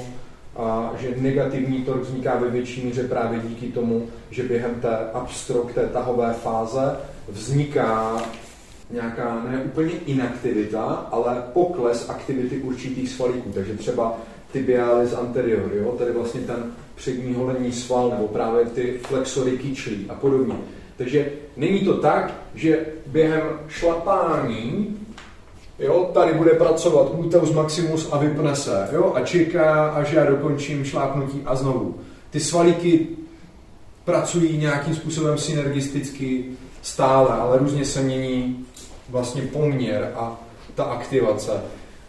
a 0.57 0.93
že 0.99 1.15
negativní 1.17 1.85
tork 1.85 2.03
vzniká 2.03 2.37
ve 2.37 2.51
větší 2.51 2.85
míře 2.85 3.09
právě 3.09 3.41
díky 3.41 3.67
tomu, 3.67 4.07
že 4.31 4.43
během 4.43 4.75
té 4.75 4.99
upstroke, 5.23 5.75
té 5.75 5.87
tahové 5.87 6.33
fáze, 6.33 6.97
vzniká 7.29 8.23
nějaká 8.91 9.45
ne 9.51 9.63
úplně 9.65 9.93
inaktivita, 9.93 10.85
ale 11.11 11.43
pokles 11.53 12.09
aktivity 12.09 12.59
určitých 12.59 13.09
svalíků. 13.09 13.51
Takže 13.55 13.75
třeba 13.75 14.19
tibialis 14.53 15.15
anterior, 15.15 15.71
jo? 15.75 15.95
tedy 15.99 16.13
vlastně 16.13 16.41
ten 16.41 16.73
přední 16.95 17.35
holenní 17.35 17.73
sval, 17.73 18.11
nebo 18.11 18.29
právě 18.29 18.65
ty 18.65 19.01
flexory 19.03 19.59
kyčlí 19.59 20.07
a 20.09 20.15
podobně. 20.15 20.55
Takže 20.97 21.33
není 21.57 21.81
to 21.81 21.95
tak, 21.95 22.35
že 22.55 22.87
během 23.07 23.43
šlapání 23.69 24.99
Jo, 25.79 26.11
tady 26.15 26.35
bude 26.35 26.51
pracovat 26.51 27.13
gluteus 27.15 27.53
maximus 27.53 28.09
a 28.13 28.19
vypne 28.19 28.57
se. 28.57 28.89
Jo, 28.93 29.13
a 29.15 29.21
čeká, 29.21 29.89
až 29.89 30.13
já 30.13 30.25
dokončím 30.25 30.85
šlápnutí 30.85 31.43
a 31.47 31.55
znovu. 31.55 31.95
Ty 32.31 32.41
svalíky 32.41 33.07
pracují 34.05 34.59
nějakým 34.59 34.95
způsobem 34.95 35.39
synergisticky 35.39 36.45
stále, 36.83 37.31
ale 37.31 37.59
různě 37.59 37.85
se 37.85 38.03
mění 38.03 38.67
vlastně 39.09 39.43
poměr 39.43 40.13
a 40.17 40.41
ta 40.75 40.85
aktivace. 40.85 41.53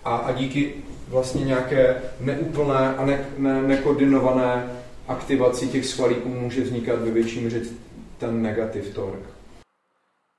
A, 0.05 0.15
a 0.15 0.31
díky 0.31 0.73
vlastně 1.09 1.45
nějaké 1.45 2.01
neúplné 2.19 2.95
a 2.95 3.05
ne, 3.05 3.29
ne, 3.37 3.61
nekoordinované 3.61 4.81
aktivaci 5.07 5.67
těch 5.67 5.85
svalíků 5.85 6.29
může 6.29 6.61
vznikat 6.61 6.99
ve 6.99 7.11
větším 7.11 7.43
míře 7.43 7.61
ten 8.17 8.41
negativ 8.41 8.95
tork. 8.95 9.23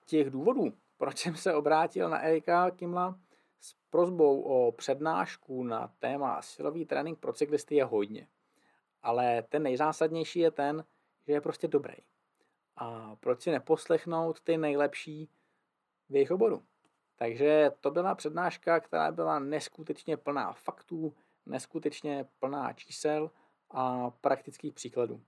Těch 0.06 0.30
důvodů, 0.30 0.72
proč 0.98 1.18
jsem 1.18 1.36
se 1.36 1.54
obrátil 1.54 2.08
na 2.08 2.18
Erika 2.18 2.70
Kimla 2.70 3.18
s 3.60 3.74
prozbou 3.90 4.40
o 4.40 4.72
přednášku 4.72 5.64
na 5.64 5.92
téma 5.98 6.42
silový 6.42 6.86
trénink 6.86 7.18
pro 7.18 7.32
cyklisty 7.32 7.74
je 7.74 7.84
hodně. 7.84 8.26
Ale 9.02 9.42
ten 9.48 9.62
nejzásadnější 9.62 10.38
je 10.38 10.50
ten, 10.50 10.84
že 11.26 11.32
je 11.32 11.40
prostě 11.40 11.68
dobrý. 11.68 11.94
A 12.76 13.16
proč 13.20 13.42
si 13.42 13.50
neposlechnout 13.50 14.40
ty 14.40 14.58
nejlepší 14.58 15.28
v 16.10 16.14
jejich 16.14 16.30
oboru? 16.30 16.62
Takže 17.22 17.70
to 17.80 17.90
byla 17.90 18.14
přednáška, 18.14 18.80
která 18.80 19.12
byla 19.12 19.38
neskutečně 19.38 20.16
plná 20.16 20.52
faktů, 20.52 21.14
neskutečně 21.46 22.26
plná 22.38 22.72
čísel 22.72 23.30
a 23.70 24.10
praktických 24.10 24.74
příkladů. 24.74 25.20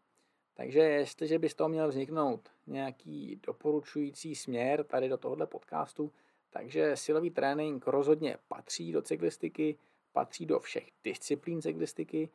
Takže 0.54 0.80
jestliže 0.80 1.38
by 1.38 1.48
z 1.48 1.54
toho 1.54 1.68
měl 1.68 1.88
vzniknout 1.88 2.48
nějaký 2.66 3.40
doporučující 3.46 4.34
směr 4.34 4.84
tady 4.84 5.08
do 5.08 5.16
tohohle 5.16 5.46
podcastu, 5.46 6.12
takže 6.50 6.96
silový 6.96 7.30
trénink 7.30 7.86
rozhodně 7.86 8.36
patří 8.48 8.92
do 8.92 9.02
cyklistiky, 9.02 9.78
patří 10.12 10.46
do 10.46 10.60
všech 10.60 10.88
disciplín 11.04 11.62
cyklistiky, 11.62 12.30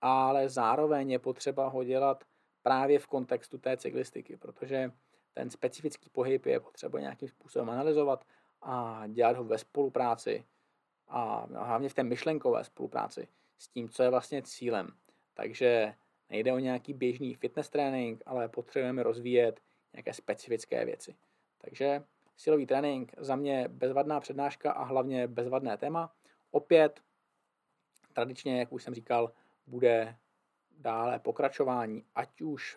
ale 0.00 0.48
zároveň 0.48 1.10
je 1.10 1.18
potřeba 1.18 1.68
ho 1.68 1.84
dělat 1.84 2.24
právě 2.62 2.98
v 2.98 3.06
kontextu 3.06 3.58
té 3.58 3.76
cyklistiky, 3.76 4.36
protože 4.36 4.92
ten 5.34 5.50
specifický 5.50 6.10
pohyb 6.10 6.46
je 6.46 6.60
potřeba 6.60 7.00
nějakým 7.00 7.28
způsobem 7.28 7.70
analyzovat 7.70 8.24
a 8.62 9.06
dělat 9.06 9.36
ho 9.36 9.44
ve 9.44 9.58
spolupráci 9.58 10.44
a 11.08 11.46
hlavně 11.54 11.88
v 11.88 11.94
té 11.94 12.02
myšlenkové 12.02 12.64
spolupráci 12.64 13.28
s 13.58 13.68
tím, 13.68 13.88
co 13.88 14.02
je 14.02 14.10
vlastně 14.10 14.42
cílem. 14.42 14.92
Takže 15.34 15.94
nejde 16.30 16.52
o 16.52 16.58
nějaký 16.58 16.94
běžný 16.94 17.34
fitness 17.34 17.68
trénink, 17.70 18.22
ale 18.26 18.48
potřebujeme 18.48 19.02
rozvíjet 19.02 19.60
nějaké 19.92 20.12
specifické 20.12 20.84
věci. 20.84 21.16
Takže 21.58 22.04
silový 22.36 22.66
trénink 22.66 23.12
za 23.18 23.36
mě 23.36 23.68
bezvadná 23.68 24.20
přednáška 24.20 24.72
a 24.72 24.84
hlavně 24.84 25.26
bezvadné 25.26 25.76
téma. 25.76 26.12
Opět 26.50 27.00
tradičně, 28.12 28.58
jak 28.58 28.72
už 28.72 28.82
jsem 28.82 28.94
říkal, 28.94 29.32
bude 29.66 30.16
dále 30.78 31.18
pokračování, 31.18 32.04
ať 32.14 32.40
už 32.40 32.76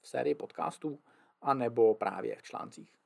v 0.00 0.08
sérii 0.08 0.34
podcastů, 0.34 0.98
anebo 1.42 1.94
právě 1.94 2.36
v 2.36 2.42
článcích. 2.42 2.98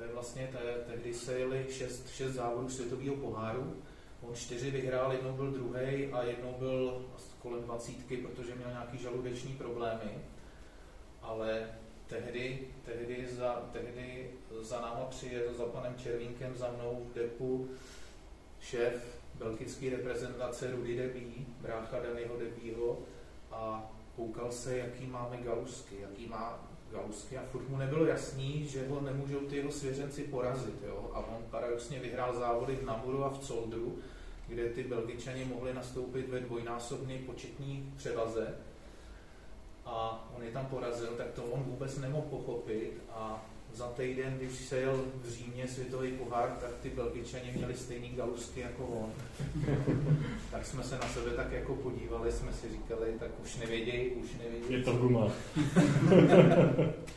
To 0.00 0.06
je 0.06 0.12
vlastně, 0.12 0.48
to 0.52 0.66
je, 0.66 0.74
tehdy 0.74 1.14
se 1.14 1.38
jeli 1.38 1.66
šest, 1.70 2.08
šest 2.08 2.32
závodů 2.32 2.68
světového 2.68 3.16
poháru. 3.16 3.76
On 4.22 4.34
čtyři 4.34 4.70
vyhrál, 4.70 5.12
jednou 5.12 5.32
byl 5.32 5.50
druhý 5.50 6.12
a 6.12 6.22
jednou 6.22 6.54
byl 6.58 7.06
kolem 7.42 7.62
dvacítky, 7.62 8.16
protože 8.16 8.54
měl 8.54 8.68
nějaký 8.68 8.98
žaludeční 8.98 9.56
problémy. 9.56 10.18
Ale 11.22 11.68
tehdy, 12.06 12.68
tehdy, 12.84 13.28
za, 13.30 13.68
tehdy 13.72 14.30
za 14.60 14.80
náma 14.80 15.04
přijel, 15.04 15.54
za 15.54 15.64
panem 15.64 15.94
Červínkem, 15.96 16.56
za 16.56 16.70
mnou 16.70 17.06
v 17.10 17.14
depu 17.14 17.70
šéf 18.60 19.20
belgické 19.34 19.90
reprezentace 19.90 20.70
Rudy 20.70 20.96
Debí, 20.96 21.46
brácha 21.60 22.00
Danyho 22.00 22.38
Debího 22.38 22.98
a 23.50 23.90
koukal 24.16 24.52
se, 24.52 24.78
jaký 24.78 25.06
máme 25.06 25.36
galusky, 25.36 25.96
jaký 26.00 26.26
má 26.26 26.69
galusky 26.92 27.38
a 27.38 27.42
furt 27.42 27.68
mu 27.68 27.76
nebylo 27.76 28.04
jasný, 28.04 28.66
že 28.66 28.88
ho 28.88 29.00
nemůžou 29.00 29.40
ty 29.40 29.56
jeho 29.56 29.72
svěřenci 29.72 30.24
porazit. 30.24 30.82
Jo? 30.86 31.10
A 31.14 31.18
on 31.18 31.44
paradoxně 31.50 31.98
vyhrál 31.98 32.38
závody 32.38 32.76
v 32.76 32.84
Namuru 32.84 33.24
a 33.24 33.30
v 33.30 33.38
Coldru, 33.38 33.98
kde 34.48 34.68
ty 34.68 34.84
Belgičani 34.84 35.44
mohli 35.44 35.74
nastoupit 35.74 36.28
ve 36.28 36.40
dvojnásobné 36.40 37.18
početní 37.18 37.92
převaze 37.96 38.54
a 39.84 40.28
on 40.36 40.42
je 40.42 40.50
tam 40.50 40.66
porazil, 40.66 41.08
tak 41.16 41.30
to 41.30 41.44
on 41.44 41.62
vůbec 41.62 41.98
nemohl 41.98 42.26
pochopit 42.30 43.02
a 43.10 43.44
za 43.74 43.86
týden, 43.86 44.38
když 44.38 44.58
se 44.58 44.80
jel 44.80 45.04
v 45.14 45.30
Římě 45.30 45.68
světový 45.68 46.12
pohár, 46.12 46.56
tak 46.60 46.70
ty 46.82 46.90
Belgičani 46.90 47.52
měli 47.56 47.74
stejný 47.74 48.08
galusky 48.08 48.60
jako 48.60 48.86
on. 48.86 49.12
tak 50.50 50.66
jsme 50.66 50.82
se 50.82 50.94
na 50.94 51.08
sebe 51.08 51.30
tak 51.30 51.52
jako 51.52 51.74
podívali, 51.74 52.32
jsme 52.32 52.52
si 52.52 52.70
říkali, 52.70 53.14
tak 53.18 53.30
už 53.42 53.56
nevědějí, 53.56 54.10
už 54.10 54.28
nevědějí. 54.44 54.72
Je 54.72 54.84
to 54.84 54.92
guma. 54.92 55.32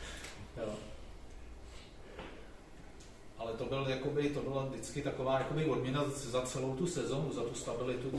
Ale 3.44 3.52
to, 3.52 3.64
byl, 3.64 3.86
jakoby, 3.88 4.28
to 4.28 4.40
byla 4.40 4.64
vždycky 4.64 5.02
taková 5.02 5.38
jakoby 5.38 5.64
odměna 5.64 6.04
za 6.08 6.42
celou 6.42 6.76
tu 6.76 6.86
sezonu, 6.86 7.32
za 7.32 7.42
tu 7.42 7.54
stabilitu 7.54 8.10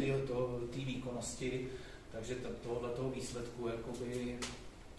té 0.71 0.79
výkonnosti. 0.79 1.67
Takže 2.11 2.35
tohohle 2.63 2.89
toho 2.89 3.09
výsledku 3.09 3.67
jakoby, 3.67 4.39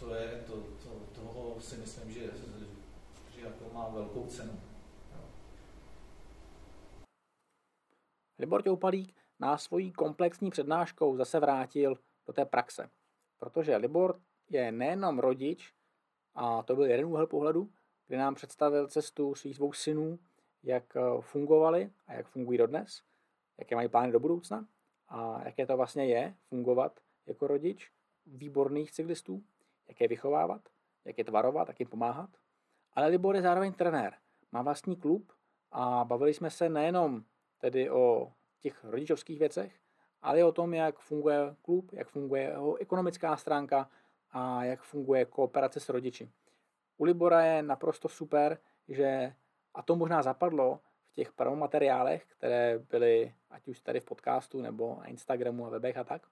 to 0.01 0.15
je, 0.15 0.43
to, 0.47 0.53
to, 0.53 1.21
toho 1.21 1.57
si 1.61 1.77
myslím, 1.77 2.13
že 2.15 2.21
jako 3.47 3.75
má 3.75 3.89
velkou 3.89 4.27
cenu. 4.27 4.61
Libor 8.39 8.63
Ťoupalík 8.63 9.15
nás 9.39 9.63
svojí 9.63 9.93
komplexní 9.93 10.51
přednáškou 10.51 11.17
zase 11.17 11.41
vrátil 11.41 11.99
do 12.27 12.33
té 12.33 12.45
praxe. 12.45 12.91
Protože 13.39 13.77
Libor 13.77 14.21
je 14.51 14.73
nejenom 14.73 15.19
rodič, 15.19 15.75
a 16.35 16.63
to 16.63 16.77
byl 16.77 16.85
jeden 16.85 17.07
úhel 17.07 17.27
pohledu, 17.27 17.71
kdy 18.07 18.17
nám 18.17 18.35
představil 18.35 18.89
cestu 18.89 19.35
svých 19.35 19.57
dvou 19.57 19.73
synů, 19.73 20.19
jak 20.63 20.97
eh, 20.97 21.01
fungovali 21.21 21.91
a 22.07 22.13
jak 22.13 22.27
fungují 22.27 22.59
dodnes, 22.59 23.03
jaké 23.59 23.75
mají 23.75 23.89
plány 23.89 24.13
do 24.13 24.21
budoucna 24.21 24.67
a 25.09 25.43
jaké 25.45 25.67
to 25.67 25.77
vlastně 25.77 26.07
je 26.07 26.35
fungovat 26.49 27.01
jako 27.27 27.47
rodič 27.47 27.91
výborných 28.27 28.93
cyklistů, 28.93 29.43
jak 29.89 30.01
je 30.01 30.09
vychovávat, 30.09 30.69
jak 31.05 31.19
je 31.19 31.25
tvarovat, 31.25 31.69
jak 31.69 31.81
jim 31.81 31.89
pomáhat 31.89 32.31
Ale 32.97 33.09
Libor 33.09 33.37
je 33.37 33.43
zároveň 33.43 33.73
trenér. 33.73 34.15
Má 34.53 34.63
vlastní 34.63 34.97
klub 34.97 35.33
a 35.73 36.05
bavili 36.05 36.35
jsme 36.35 36.51
se 36.51 36.69
nejenom 36.69 37.25
tedy 37.59 37.91
o 37.91 38.33
těch 38.61 38.85
rodičovských 38.85 39.39
věcech, 39.39 39.81
ale 40.23 40.39
i 40.39 40.43
o 40.43 40.53
tom, 40.53 40.75
jak 40.75 40.99
funguje 40.99 41.57
klub, 41.63 41.93
jak 41.93 42.09
funguje 42.09 42.43
jeho 42.43 42.77
ekonomická 42.77 43.37
stránka 43.37 43.91
a 44.31 44.65
jak 44.65 44.83
funguje 44.83 45.25
kooperace 45.25 45.81
s 45.81 45.89
rodiči. 45.89 46.31
U 46.97 47.05
Libora 47.05 47.45
je 47.45 47.63
naprosto 47.63 48.09
super, 48.09 48.59
že, 48.89 49.35
a 49.75 49.83
to 49.83 49.97
možná 49.97 50.23
zapadlo 50.23 50.81
v 51.11 51.15
těch 51.15 51.33
pravomateriálech, 51.33 52.25
které 52.25 52.79
byly 52.79 53.35
ať 53.51 53.69
už 53.69 53.81
tady 53.81 54.01
v 54.01 54.05
podcastu 54.05 54.61
nebo 54.61 54.97
na 54.99 55.07
Instagramu 55.07 55.67
a 55.67 55.69
webech 55.69 55.97
a 55.97 56.05
tak, 56.05 56.27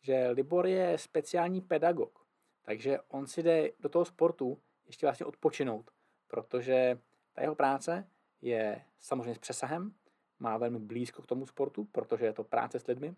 že 0.00 0.28
Libor 0.28 0.66
je 0.66 0.98
speciální 0.98 1.60
pedagog, 1.60 2.26
takže 2.62 2.98
on 3.08 3.26
si 3.26 3.42
jde 3.42 3.70
do 3.80 3.88
toho 3.88 4.04
sportu 4.04 4.58
ještě 4.86 5.06
vlastně 5.06 5.26
odpočinout, 5.26 5.90
protože 6.28 6.98
ta 7.32 7.42
jeho 7.42 7.54
práce 7.54 8.08
je 8.40 8.84
samozřejmě 9.00 9.34
s 9.34 9.38
přesahem, 9.38 9.94
má 10.38 10.56
velmi 10.56 10.78
blízko 10.78 11.22
k 11.22 11.26
tomu 11.26 11.46
sportu, 11.46 11.84
protože 11.84 12.24
je 12.24 12.32
to 12.32 12.44
práce 12.44 12.78
s 12.78 12.86
lidmi, 12.86 13.14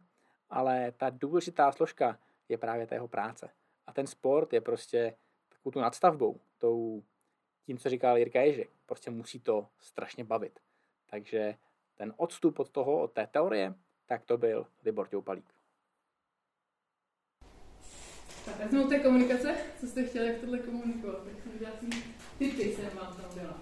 ale 0.50 0.92
ta 0.92 1.10
důležitá 1.10 1.72
složka 1.72 2.18
je 2.48 2.58
právě 2.58 2.86
ta 2.86 2.94
jeho 2.94 3.08
práce. 3.08 3.50
A 3.86 3.92
ten 3.92 4.06
sport 4.06 4.52
je 4.52 4.60
prostě 4.60 5.14
takovou 5.48 5.70
tu 5.70 5.80
nadstavbou, 5.80 6.40
tou, 6.58 7.02
tím, 7.66 7.78
co 7.78 7.90
říkal 7.90 8.18
Jirka 8.18 8.40
Ježek. 8.40 8.70
Prostě 8.86 9.10
musí 9.10 9.40
to 9.40 9.68
strašně 9.78 10.24
bavit. 10.24 10.60
Takže 11.10 11.54
ten 11.96 12.14
odstup 12.16 12.58
od 12.58 12.70
toho, 12.70 13.02
od 13.02 13.12
té 13.12 13.26
teorie, 13.26 13.74
tak 14.06 14.24
to 14.24 14.38
byl 14.38 14.66
Libor 14.84 15.08
Ťoupalík. 15.08 15.54
Tak 18.44 18.56
vezmu 18.56 18.88
té 18.88 18.98
komunikace, 18.98 19.56
co 19.80 19.86
jste 19.86 20.04
chtěli, 20.04 20.26
jak 20.26 20.40
tohle 20.40 20.58
komunikovat, 20.58 21.24
tak 21.24 21.42
jsem 21.42 21.90
typy, 22.40 22.73
jsem 22.73 22.85
vám 22.85 23.14
tam 23.14 23.42
dala. 23.42 23.59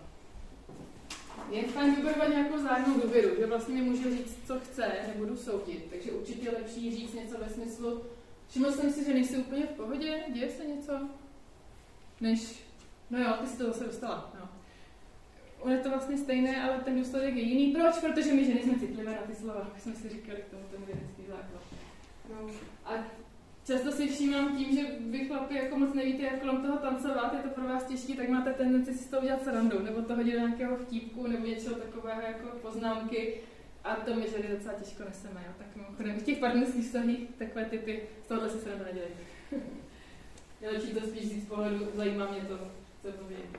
Je 1.50 1.68
fajn 1.68 1.94
vybudovat 1.94 2.28
nějakou 2.28 2.58
zájemnou 2.58 3.00
důvěru, 3.00 3.36
že 3.38 3.46
vlastně 3.46 3.74
mi 3.74 3.90
může 3.90 4.10
říct, 4.10 4.38
co 4.46 4.60
chce, 4.60 4.92
nebudu 5.08 5.36
soudit, 5.36 5.86
takže 5.90 6.12
určitě 6.12 6.46
je 6.46 6.50
lepší 6.50 6.96
říct 6.96 7.14
něco 7.14 7.38
ve 7.38 7.48
smyslu, 7.48 8.04
všiml 8.48 8.72
jsem 8.72 8.92
si, 8.92 9.04
že 9.04 9.14
nejsi 9.14 9.36
úplně 9.36 9.66
v 9.66 9.76
pohodě, 9.76 10.22
děje 10.32 10.50
se 10.50 10.66
něco, 10.66 11.08
než, 12.20 12.62
no 13.10 13.18
jo, 13.18 13.34
ty 13.40 13.46
jsi 13.46 13.58
to 13.58 13.64
zase 13.64 13.84
dostala, 13.84 14.32
no. 14.40 14.48
On 15.60 15.72
je 15.72 15.78
to 15.78 15.90
vlastně 15.90 16.18
stejné, 16.18 16.62
ale 16.62 16.78
ten 16.78 16.98
důsledek 16.98 17.34
je 17.34 17.42
jiný. 17.42 17.72
Proč? 17.72 17.94
Protože 17.98 18.32
my 18.32 18.44
ženy 18.44 18.62
jsme 18.62 18.78
citlivé 18.78 19.10
na 19.10 19.22
ty 19.26 19.34
slova, 19.34 19.70
jak 19.74 19.82
jsme 19.82 19.94
si 19.94 20.08
říkali 20.08 20.38
k 20.38 20.50
tomu, 20.50 20.62
ten 20.70 20.84
vědecký 20.84 21.22
základ. 21.28 21.62
No. 22.30 22.50
A 22.84 22.90
často 23.68 23.92
si 23.92 24.08
všímám 24.08 24.56
tím, 24.56 24.76
že 24.76 24.86
vy 25.00 25.24
chlapi 25.24 25.54
jako 25.54 25.78
moc 25.78 25.94
nevíte, 25.94 26.22
jak 26.22 26.40
kolem 26.40 26.62
toho 26.62 26.78
tancovat, 26.78 27.32
je 27.32 27.38
to 27.38 27.48
pro 27.48 27.64
vás 27.64 27.84
těžké, 27.84 28.14
tak 28.14 28.28
máte 28.28 28.52
tendenci 28.52 28.94
si 28.94 29.10
toho 29.10 29.22
udělat 29.22 29.42
srandu, 29.42 29.82
nebo 29.82 30.02
to 30.02 30.16
hodit 30.16 30.32
do 30.32 30.38
nějakého 30.38 30.76
vtípku, 30.76 31.26
nebo 31.26 31.46
něčeho 31.46 31.74
takového 31.74 32.20
jako 32.20 32.48
poznámky. 32.62 33.40
A 33.84 33.96
to 33.96 34.14
my 34.14 34.26
ženy 34.30 34.48
docela 34.56 34.74
těžko 34.74 35.02
neseme, 35.04 35.44
jo. 35.46 35.52
Tak 35.58 35.76
mimochodem, 35.76 36.16
v 36.20 36.22
těch 36.22 36.38
partnerských 36.38 36.84
vztahích 36.84 37.28
takové 37.38 37.64
typy, 37.64 38.02
z 38.24 38.28
tohohle 38.28 38.50
si 38.50 38.58
srandu 38.58 38.84
je 40.60 40.70
lepší 40.72 40.94
to 40.94 41.00
spíš 41.00 41.24
z 41.24 41.48
pohledu, 41.48 41.88
zajímá 41.94 42.30
mě 42.30 42.40
to, 42.40 42.58
co 43.02 43.12
to 43.12 43.24
vědět. 43.24 43.58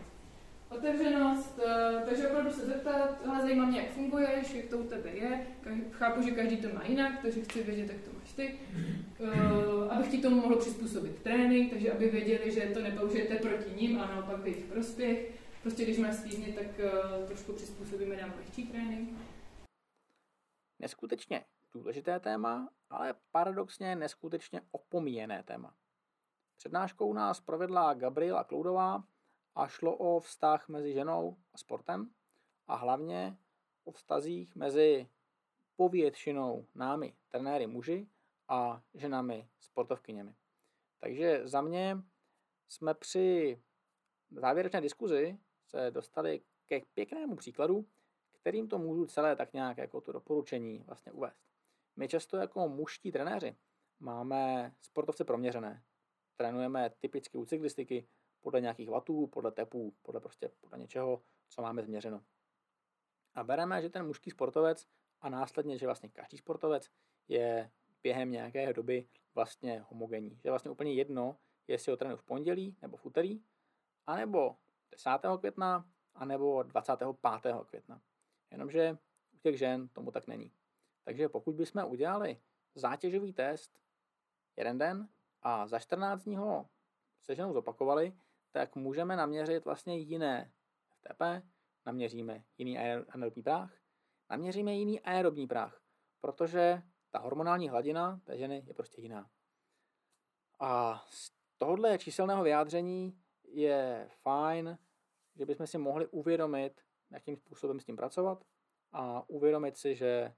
Otevřenost, 0.70 1.60
eh, 1.66 2.04
takže 2.06 2.28
opravdu 2.28 2.52
se 2.52 2.66
zeptat, 2.66 3.22
ale 3.30 3.42
zajímá 3.42 3.66
mě, 3.66 3.80
jak 3.80 3.92
funguješ, 3.92 4.54
jak 4.54 4.66
to 4.66 4.78
u 4.78 4.84
tebe 4.84 5.10
je. 5.10 5.48
Chápu, 5.92 6.22
že 6.22 6.32
každý 6.32 6.58
to 6.58 6.68
má 6.74 6.84
jinak, 6.88 7.22
takže 7.22 7.42
chci 7.42 7.64
vědět, 7.64 7.90
jak 7.90 8.02
to 8.02 8.09
máš 8.40 8.48
ty. 8.48 8.60
Uh, 9.20 9.94
abych 9.94 10.12
ti 10.12 10.22
tomu 10.22 10.36
mohl 10.36 10.56
přizpůsobit 10.56 11.24
trénink, 11.24 11.70
takže 11.70 11.92
aby 11.92 12.10
věděli, 12.10 12.52
že 12.52 12.62
to 12.62 12.80
nepoužijete 12.80 13.36
proti 13.36 13.74
ním 13.76 14.00
a 14.00 14.08
naopak 14.08 14.46
jejich 14.46 14.66
prospěch. 14.66 15.34
Prostě 15.62 15.84
když 15.84 15.98
máš 15.98 16.16
svízně, 16.16 16.54
tak 16.54 16.66
uh, 16.66 17.26
trošku 17.26 17.54
přizpůsobíme 17.54 18.22
nám 18.22 18.34
lehčí 18.38 18.68
trénink. 18.68 19.20
Neskutečně 20.80 21.46
důležité 21.74 22.20
téma, 22.20 22.70
ale 22.90 23.14
paradoxně 23.32 23.96
neskutečně 23.96 24.62
opomíjené 24.72 25.44
téma. 25.44 25.74
Přednáškou 26.58 27.14
nás 27.14 27.40
provedla 27.40 27.94
Gabriela 27.94 28.44
Kloudová, 28.44 29.04
a 29.56 29.68
šlo 29.68 29.98
o 29.98 30.20
vztah 30.20 30.70
mezi 30.70 30.94
ženou 30.94 31.38
a 31.54 31.58
sportem 31.58 32.10
a 32.68 32.76
hlavně 32.76 33.38
o 33.84 33.92
vztazích 33.92 34.56
mezi 34.56 35.10
povětšinou 35.76 36.66
námi, 36.76 37.14
trenéry 37.30 37.68
muži 37.68 38.08
a 38.50 38.84
ženami 38.94 39.50
sportovkyněmi. 39.60 40.36
Takže 41.00 41.48
za 41.48 41.62
mě 41.62 41.98
jsme 42.70 42.94
při 42.94 43.60
závěrečné 44.32 44.82
diskuzi 44.82 45.40
se 45.68 45.92
dostali 45.92 46.42
ke 46.66 46.82
pěknému 46.94 47.36
příkladu, 47.36 47.86
kterým 48.32 48.68
to 48.68 48.78
můžu 48.78 49.06
celé 49.06 49.36
tak 49.36 49.54
nějak 49.54 49.78
jako 49.78 50.02
to 50.02 50.12
doporučení 50.12 50.84
vlastně 50.88 51.12
uvést. 51.12 51.44
My 51.96 52.08
často 52.08 52.38
jako 52.38 52.70
mužští 52.70 53.12
trenéři 53.12 53.58
máme 54.00 54.74
sportovce 54.82 55.24
proměřené. 55.24 55.84
Trénujeme 56.36 56.90
typicky 57.00 57.38
u 57.38 57.46
cyklistiky 57.46 58.08
podle 58.40 58.62
nějakých 58.62 58.90
vatů, 58.90 59.28
podle 59.28 59.52
tepů, 59.52 59.94
podle 60.02 60.22
prostě 60.22 60.52
podle 60.60 60.78
něčeho, 60.78 61.22
co 61.50 61.62
máme 61.62 61.84
změřeno. 61.84 62.24
A 63.34 63.44
bereme, 63.44 63.82
že 63.82 63.90
ten 63.90 64.06
mužský 64.06 64.32
sportovec 64.32 64.88
a 65.22 65.30
následně, 65.30 65.78
že 65.78 65.86
vlastně 65.86 66.10
každý 66.10 66.38
sportovec 66.38 66.90
je 67.28 67.72
během 68.04 68.32
nějaké 68.32 68.74
doby 68.74 69.08
vlastně 69.36 69.86
homogenní. 69.90 70.40
Že 70.44 70.50
vlastně 70.50 70.72
úplně 70.72 70.94
jedno, 70.94 71.38
jestli 71.68 71.92
ho 71.92 71.98
trénuji 71.98 72.18
v 72.18 72.24
pondělí 72.24 72.78
nebo 72.82 72.98
v 72.98 73.06
úterý, 73.06 73.42
anebo 74.08 74.56
10. 74.92 75.10
května, 75.40 75.86
anebo 76.16 76.64
25. 76.64 77.56
května. 77.66 78.02
Jenomže 78.52 78.98
u 79.34 79.38
těch 79.38 79.58
žen 79.58 79.88
tomu 79.88 80.12
tak 80.12 80.28
není. 80.28 80.52
Takže 81.04 81.30
pokud 81.30 81.56
bychom 81.56 81.86
udělali 81.86 82.42
zátěžový 82.76 83.34
test 83.34 83.80
jeden 84.58 84.78
den 84.78 85.10
a 85.42 85.68
za 85.68 85.80
14 85.80 86.24
dní 86.24 86.38
ho 86.38 86.70
se 87.22 87.36
ženou 87.36 87.54
zopakovali, 87.54 88.14
tak 88.52 88.76
můžeme 88.76 89.16
naměřit 89.16 89.66
vlastně 89.66 89.98
jiné 89.98 90.52
FTP, 90.90 91.22
naměříme 91.86 92.44
jiný 92.58 92.78
anaerobní 92.80 93.44
práh, 93.44 93.78
naměříme 94.30 94.74
jiný 94.74 95.02
aerobní 95.02 95.48
práh, 95.48 95.82
protože 96.22 96.84
ta 97.12 97.20
hormonální 97.20 97.70
hladina 97.70 98.22
té 98.24 98.38
ženy 98.38 98.64
je 98.68 98.74
prostě 98.74 99.02
jiná. 99.02 99.30
A 100.60 101.04
z 101.10 101.32
tohohle 101.58 101.98
číselného 101.98 102.44
vyjádření 102.44 103.22
je 103.44 104.10
fajn, 104.22 104.78
že 105.36 105.46
bychom 105.46 105.68
si 105.68 105.78
mohli 105.78 106.08
uvědomit, 106.08 106.82
jakým 107.12 107.38
způsobem 107.38 107.80
s 107.80 107.86
tím 107.86 107.96
pracovat 107.96 108.44
a 108.92 109.30
uvědomit 109.30 109.78
si, 109.78 109.96
že 109.96 110.36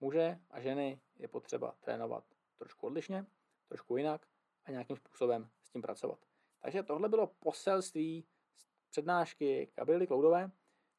muže 0.00 0.40
a 0.50 0.60
ženy 0.60 1.00
je 1.16 1.28
potřeba 1.28 1.76
trénovat 1.80 2.24
trošku 2.58 2.86
odlišně, 2.86 3.26
trošku 3.68 3.96
jinak 3.96 4.26
a 4.64 4.70
nějakým 4.70 4.96
způsobem 4.96 5.50
s 5.62 5.70
tím 5.70 5.82
pracovat. 5.82 6.18
Takže 6.60 6.82
tohle 6.82 7.08
bylo 7.08 7.26
poselství 7.26 8.26
přednášky 8.90 9.72
Gabriely 9.76 10.06
Kloudové, 10.06 10.50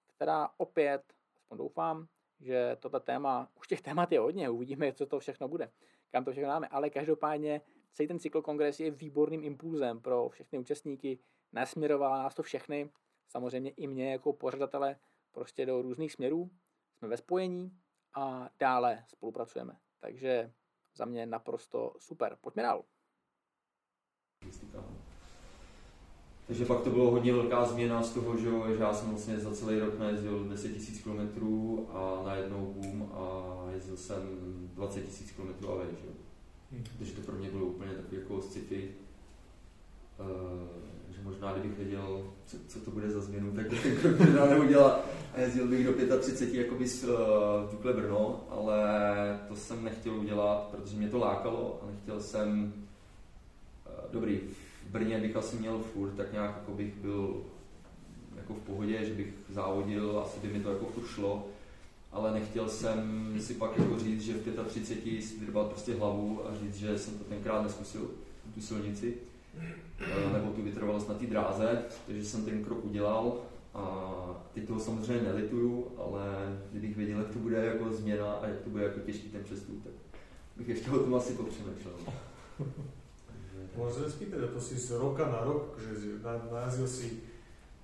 která 0.08 0.50
opět, 0.58 1.14
aspoň 1.38 1.58
doufám, 1.58 2.08
že 2.40 2.78
toto 2.80 3.00
téma, 3.00 3.52
už 3.56 3.68
těch 3.68 3.82
témat 3.82 4.12
je 4.12 4.20
hodně, 4.20 4.50
uvidíme, 4.50 4.94
co 4.94 5.06
to 5.06 5.20
všechno 5.20 5.48
bude, 5.48 5.72
kam 6.12 6.26
to 6.26 6.32
všechno 6.32 6.50
dáme, 6.50 6.68
ale 6.68 6.90
každopádně 6.90 7.62
celý 7.94 8.08
ten 8.08 8.20
cyklokongres 8.20 8.80
je 8.80 8.92
výborným 8.92 9.44
impulzem 9.44 10.02
pro 10.02 10.30
všechny 10.30 10.60
účastníky, 10.60 11.20
nasměroval 11.54 12.12
nás 12.12 12.36
to 12.36 12.44
všechny, 12.44 12.90
samozřejmě 13.28 13.72
i 13.72 13.88
mě 13.88 14.12
jako 14.12 14.34
pořadatele, 14.34 15.00
prostě 15.32 15.66
do 15.66 15.82
různých 15.82 16.14
směrů, 16.14 16.50
jsme 16.98 17.08
ve 17.08 17.18
spojení 17.18 17.72
a 18.14 18.50
dále 18.60 19.06
spolupracujeme. 19.08 19.80
Takže 20.00 20.54
za 20.96 21.06
mě 21.06 21.26
naprosto 21.26 21.94
super. 22.00 22.38
Pojďme 22.42 22.64
dál. 22.64 22.84
Takže 26.48 26.66
pak 26.66 26.82
to 26.82 26.90
bylo 26.90 27.12
hodně 27.12 27.34
velká 27.34 27.66
změna 27.66 28.04
z 28.04 28.14
toho, 28.14 28.38
že, 28.38 28.50
že 28.76 28.84
já 28.84 28.94
jsem 28.94 29.10
vlastně 29.10 29.40
za 29.40 29.52
celý 29.52 29.80
rok 29.80 30.00
najezdil 30.00 30.44
10 30.50 30.72
000 31.06 31.28
km 31.30 31.48
a 31.92 32.22
najednou 32.26 32.74
boom 32.76 33.10
a 33.14 33.56
jezdil 33.74 33.98
jsem 33.98 34.22
20 34.74 35.00
000 35.38 35.54
km 35.56 35.68
a 35.68 35.76
več. 35.76 35.98
Hmm. 36.72 36.84
Takže 36.98 37.14
to 37.14 37.22
pro 37.22 37.36
mě 37.36 37.50
bylo 37.50 37.66
úplně 37.66 37.92
takový 37.92 38.18
jako 38.18 38.42
sci-fi. 38.42 38.90
Uh, 40.20 41.16
že 41.16 41.22
možná 41.24 41.54
kdybych 41.54 41.78
věděl, 41.78 42.24
co, 42.46 42.58
co 42.68 42.80
to 42.80 42.92
bude 42.92 43.10
za 43.10 43.22
změnu, 43.22 43.52
tak 43.52 43.70
bych 43.70 43.84
ten 43.84 43.96
krok 43.96 44.20
možná 44.26 44.46
neudělal 44.46 45.00
a 45.36 45.40
jezdil 45.40 45.68
bych 45.68 45.88
do 45.88 46.20
35 46.20 46.64
jakoby 46.64 46.88
z 46.88 47.04
uh, 47.04 47.10
Dukle 47.72 47.94
Brno, 47.94 48.44
ale 48.50 48.80
to 49.48 49.56
jsem 49.56 49.84
nechtěl 49.84 50.16
udělat, 50.16 50.70
protože 50.72 50.98
mě 50.98 51.10
to 51.10 51.18
lákalo 51.18 51.80
a 51.84 51.92
nechtěl 51.92 52.22
jsem 52.22 52.74
uh, 53.86 54.12
dobrý, 54.12 54.42
v 54.88 54.92
Brně 54.92 55.20
bych 55.20 55.36
asi 55.36 55.56
měl 55.56 55.80
furt, 55.80 56.12
tak 56.12 56.32
nějak 56.32 56.56
jako 56.56 56.72
bych 56.72 56.96
byl 56.96 57.44
jako 58.38 58.54
v 58.54 58.60
pohodě, 58.60 59.06
že 59.06 59.14
bych 59.14 59.34
závodil, 59.50 60.20
asi 60.20 60.40
by 60.40 60.54
mi 60.54 60.64
to 60.64 60.72
jako 60.72 60.86
furt 60.86 61.08
šlo, 61.08 61.48
ale 62.12 62.34
nechtěl 62.34 62.70
jsem 62.70 63.34
si 63.40 63.54
pak 63.54 63.78
jako 63.78 64.00
říct, 64.00 64.22
že 64.22 64.34
v 64.34 64.68
35 64.68 65.22
si 65.22 65.40
vyrvat 65.40 65.68
prostě 65.68 65.96
hlavu 65.96 66.42
a 66.48 66.56
říct, 66.56 66.76
že 66.76 66.98
jsem 66.98 67.18
to 67.18 67.24
tenkrát 67.24 67.64
neskusil, 67.64 68.12
tu 68.54 68.62
silnici, 68.62 69.14
eh, 70.00 70.34
nebo 70.34 70.52
tu 70.52 70.62
vytrvalost 70.62 71.10
na 71.10 71.16
té 71.16 71.26
dráze, 71.26 71.86
takže 72.06 72.26
jsem 72.26 72.46
ten 72.46 72.64
krok 72.64 72.86
udělal 72.86 73.38
A 73.74 74.44
teď 74.54 74.68
toho 74.68 74.80
samozřejmě 74.80 75.24
nelituju, 75.24 75.88
ale 75.98 76.22
kdybych 76.72 76.98
věděl, 76.98 77.20
jak 77.20 77.30
to 77.30 77.40
bude 77.40 77.66
jako 77.66 77.94
změna 77.94 78.34
a 78.34 78.48
jak 78.48 78.60
to 78.60 78.70
bude 78.70 78.84
jako 78.84 79.00
těžký 79.00 79.30
ten 79.30 79.44
přestup, 79.44 79.84
tak 79.84 79.94
bych 80.58 80.68
ještě 80.68 80.92
o 80.92 81.00
tom 81.00 81.16
asi 81.16 81.34
popřemýšlel. 81.34 81.94
Môžem 83.78 84.10
sa 84.10 84.10
spýtať, 84.10 84.40
a 84.42 84.50
to 84.50 84.58
si 84.58 84.74
z 84.74 84.98
roka 84.98 85.30
na 85.30 85.46
rok, 85.46 85.78
že 85.78 86.18
narazil 86.26 86.90
si 86.90 87.22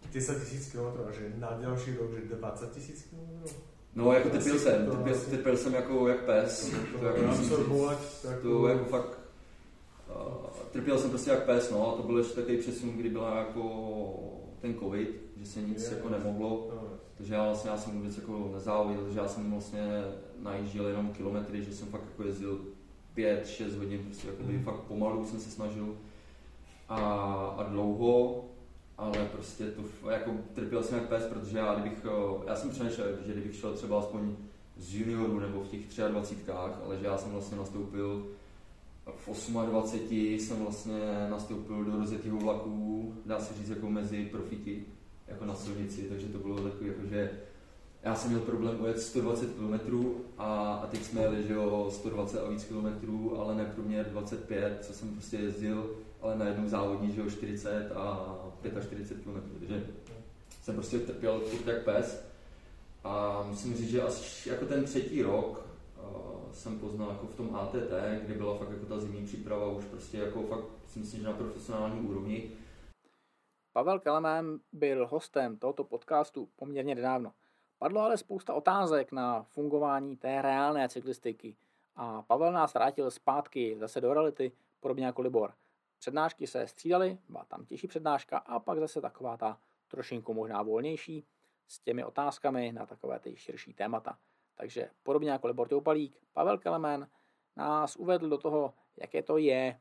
10 0.10 0.42
tisíc 0.42 0.74
km 0.74 1.06
a 1.06 1.12
že 1.14 1.30
na 1.38 1.54
ďalší 1.62 1.94
rok, 2.02 2.10
že 2.18 2.36
20 2.36 2.72
tisíc 2.72 3.08
km? 3.10 3.54
No, 3.96 4.14
jako 4.14 4.30
trpěl 4.30 4.60
jsem, 4.60 4.86
trpěl, 4.92 5.16
trpěl 5.30 5.58
jsem 5.58 5.74
jako 5.74 6.08
jak 6.08 6.26
pes. 6.26 6.74
To, 6.92 6.98
to, 7.00 7.06
jako 7.06 7.26
absorbovat, 7.26 8.22
tak 8.22 8.42
to 8.42 8.68
jako 8.68 8.86
fakt, 8.86 9.20
uh, 10.10 10.46
trpěl 10.72 10.98
jsem 10.98 11.10
prostě 11.10 11.32
jak 11.32 11.46
pes, 11.46 11.72
no, 11.72 11.94
a 11.94 11.98
to 11.98 12.04
byl 12.04 12.18
ještě 12.18 12.36
takový 12.36 12.58
přesun, 12.58 12.90
kdy 12.90 13.10
byla 13.10 13.38
jako 13.38 13.64
ten 14.62 14.80
covid, 14.80 15.22
že 15.38 15.46
se 15.46 15.62
nic 15.62 15.84
je, 15.84 15.96
jako 15.96 16.10
nemohlo, 16.10 16.70
no, 16.76 16.90
takže 17.18 17.34
já 17.34 17.46
vlastně 17.46 17.70
já 17.70 17.78
jsem 17.78 17.94
vůbec 17.94 18.18
jako 18.18 18.50
nezávodil, 18.54 19.04
takže 19.04 19.20
já 19.20 19.28
jsem 19.28 19.52
vlastně 19.52 20.04
najížděl 20.40 20.88
jenom 20.88 21.14
kilometry, 21.14 21.64
že 21.64 21.74
jsem 21.74 21.88
fakt 21.88 22.06
jako 22.12 22.24
jezdil 22.24 22.62
5-6 23.18 23.78
hodin, 23.78 24.00
prostě 24.06 24.28
jako 24.28 24.44
mm. 24.44 24.64
fakt 24.64 24.80
pomalu 24.80 25.26
jsem 25.26 25.40
se 25.40 25.52
snažil 25.52 25.96
a, 26.90 26.98
a 27.58 27.64
dlouho, 27.64 28.46
ale 28.98 29.30
prostě 29.32 29.72
to 29.72 30.10
jako 30.10 30.32
trpěl 30.54 30.84
jsem 30.84 30.98
jak 30.98 31.10
pes, 31.10 31.24
protože 31.24 31.58
já 31.58 31.76
kdybych, 31.76 32.06
já 32.48 32.56
jsem 32.56 32.70
přemýšlel, 32.70 33.08
že 33.26 33.32
kdybych 33.32 33.56
šel 33.56 33.74
třeba 33.74 34.00
aspoň 34.00 34.36
z 34.78 34.96
juniorů 34.96 35.40
nebo 35.40 35.60
v 35.60 35.68
těch 35.68 35.82
23, 36.08 36.52
ale 36.52 36.98
že 37.00 37.06
já 37.06 37.18
jsem 37.18 37.32
vlastně 37.32 37.58
nastoupil 37.58 38.28
v 39.06 39.46
28 39.66 40.40
jsem 40.40 40.58
vlastně 40.58 41.28
nastoupil 41.30 41.84
do 41.84 41.98
rozjetého 41.98 42.38
vlaku, 42.38 43.14
dá 43.26 43.40
se 43.40 43.54
říct 43.54 43.70
jako 43.70 43.90
mezi 43.90 44.26
profíky, 44.26 44.84
jako 45.28 45.46
na 45.46 45.56
silnici, 45.56 46.02
takže 46.02 46.28
to 46.28 46.38
bylo 46.38 46.58
takový 46.58 46.88
jako, 46.88 47.06
že 47.06 47.32
já 48.04 48.16
jsem 48.16 48.30
měl 48.30 48.42
problém 48.42 48.82
ujet 48.82 49.02
120 49.02 49.50
km 49.54 50.06
a, 50.38 50.74
a 50.84 50.88
teď 50.88 51.04
jsme 51.04 51.22
jeli, 51.22 51.44
že 51.44 51.54
jo, 51.54 51.88
120 51.92 52.46
a 52.46 52.50
víc 52.50 52.64
km, 52.64 53.38
ale 53.40 53.56
ne 53.56 53.66
průměr 53.66 54.06
25, 54.06 54.86
co 54.86 54.94
jsem 54.94 55.10
prostě 55.10 55.38
jezdil, 55.38 55.96
ale 56.22 56.38
na 56.38 56.46
jednou 56.46 56.68
závodní, 56.68 57.12
že 57.12 57.22
jo, 57.22 57.30
40 57.30 57.92
a 57.96 58.36
45 58.82 59.24
km, 59.24 59.60
takže 59.60 59.86
jsem 60.62 60.76
prostě 60.76 61.00
trpěl 61.00 61.40
furt 61.40 61.68
jak 61.68 61.84
pes. 61.84 62.26
A 63.04 63.44
musím 63.50 63.76
říct, 63.76 63.90
že 63.90 64.02
asi 64.02 64.50
jako 64.50 64.66
ten 64.66 64.86
třetí 64.86 65.22
rok 65.22 65.66
uh, 65.98 66.52
jsem 66.52 66.80
poznal 66.80 67.10
jako 67.10 67.28
v 67.28 67.36
tom 67.36 67.56
ATT, 67.56 67.94
kde 68.26 68.34
byla 68.34 68.58
fakt 68.58 68.70
jako 68.72 68.86
ta 68.86 69.00
zimní 69.00 69.26
příprava 69.26 69.72
už 69.72 69.86
prostě 69.86 70.18
jako 70.18 70.44
fakt 70.44 70.66
si 70.88 71.00
myslím, 71.00 71.20
že 71.20 71.28
na 71.28 71.34
profesionální 71.34 72.02
úrovni. 72.02 72.52
Pavel 73.74 74.00
Kelemán 74.00 74.60
byl 74.72 75.08
hostem 75.08 75.58
tohoto 75.58 75.84
podcastu 75.84 76.50
poměrně 76.56 76.96
nedávno. 76.96 77.32
Padlo 77.84 78.02
ale 78.02 78.18
spousta 78.18 78.54
otázek 78.54 79.12
na 79.12 79.44
fungování 79.44 80.18
té 80.18 80.42
reálné 80.42 80.90
cyklistiky 80.90 81.56
a 81.96 82.22
Pavel 82.22 82.52
nás 82.52 82.74
vrátil 82.74 83.12
zpátky 83.12 83.76
zase 83.80 84.02
do 84.02 84.14
reality, 84.14 84.52
podobně 84.80 85.06
jako 85.06 85.22
Libor. 85.22 85.54
Přednášky 86.00 86.48
se 86.48 86.68
střídaly, 86.68 87.18
byla 87.30 87.46
tam 87.46 87.66
těžší 87.66 87.88
přednáška 87.88 88.38
a 88.38 88.60
pak 88.60 88.80
zase 88.80 89.02
taková 89.02 89.38
ta 89.38 89.60
trošinku 89.88 90.34
možná 90.34 90.62
volnější 90.62 91.26
s 91.68 91.80
těmi 91.80 92.04
otázkami 92.04 92.72
na 92.72 92.86
takové 92.86 93.20
ty 93.20 93.36
širší 93.36 93.74
témata. 93.74 94.18
Takže 94.56 94.90
podobně 95.04 95.32
jako 95.32 95.48
Libor 95.48 95.68
Toupalík, 95.68 96.18
Pavel 96.34 96.58
Kelemen 96.58 97.10
nás 97.56 97.96
uvedl 97.96 98.30
do 98.30 98.38
toho, 98.38 98.74
jaké 98.98 99.24
to 99.24 99.38
je 99.38 99.80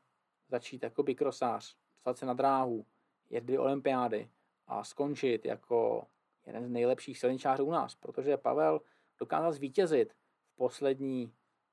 začít 0.48 0.82
jako 0.82 1.02
bykrosář, 1.02 1.76
dostat 1.94 2.18
se 2.18 2.26
na 2.26 2.34
dráhu, 2.34 2.86
jet 3.30 3.44
dvě 3.44 3.58
olympiády 3.58 4.30
a 4.66 4.84
skončit 4.84 5.44
jako 5.44 6.06
jeden 6.46 6.66
z 6.66 6.70
nejlepších 6.70 7.18
silničářů 7.18 7.64
u 7.64 7.70
nás, 7.70 7.94
protože 7.94 8.36
Pavel 8.36 8.80
dokázal 9.18 9.52
zvítězit 9.52 10.12
v 10.12 10.56
poslední, 10.56 11.32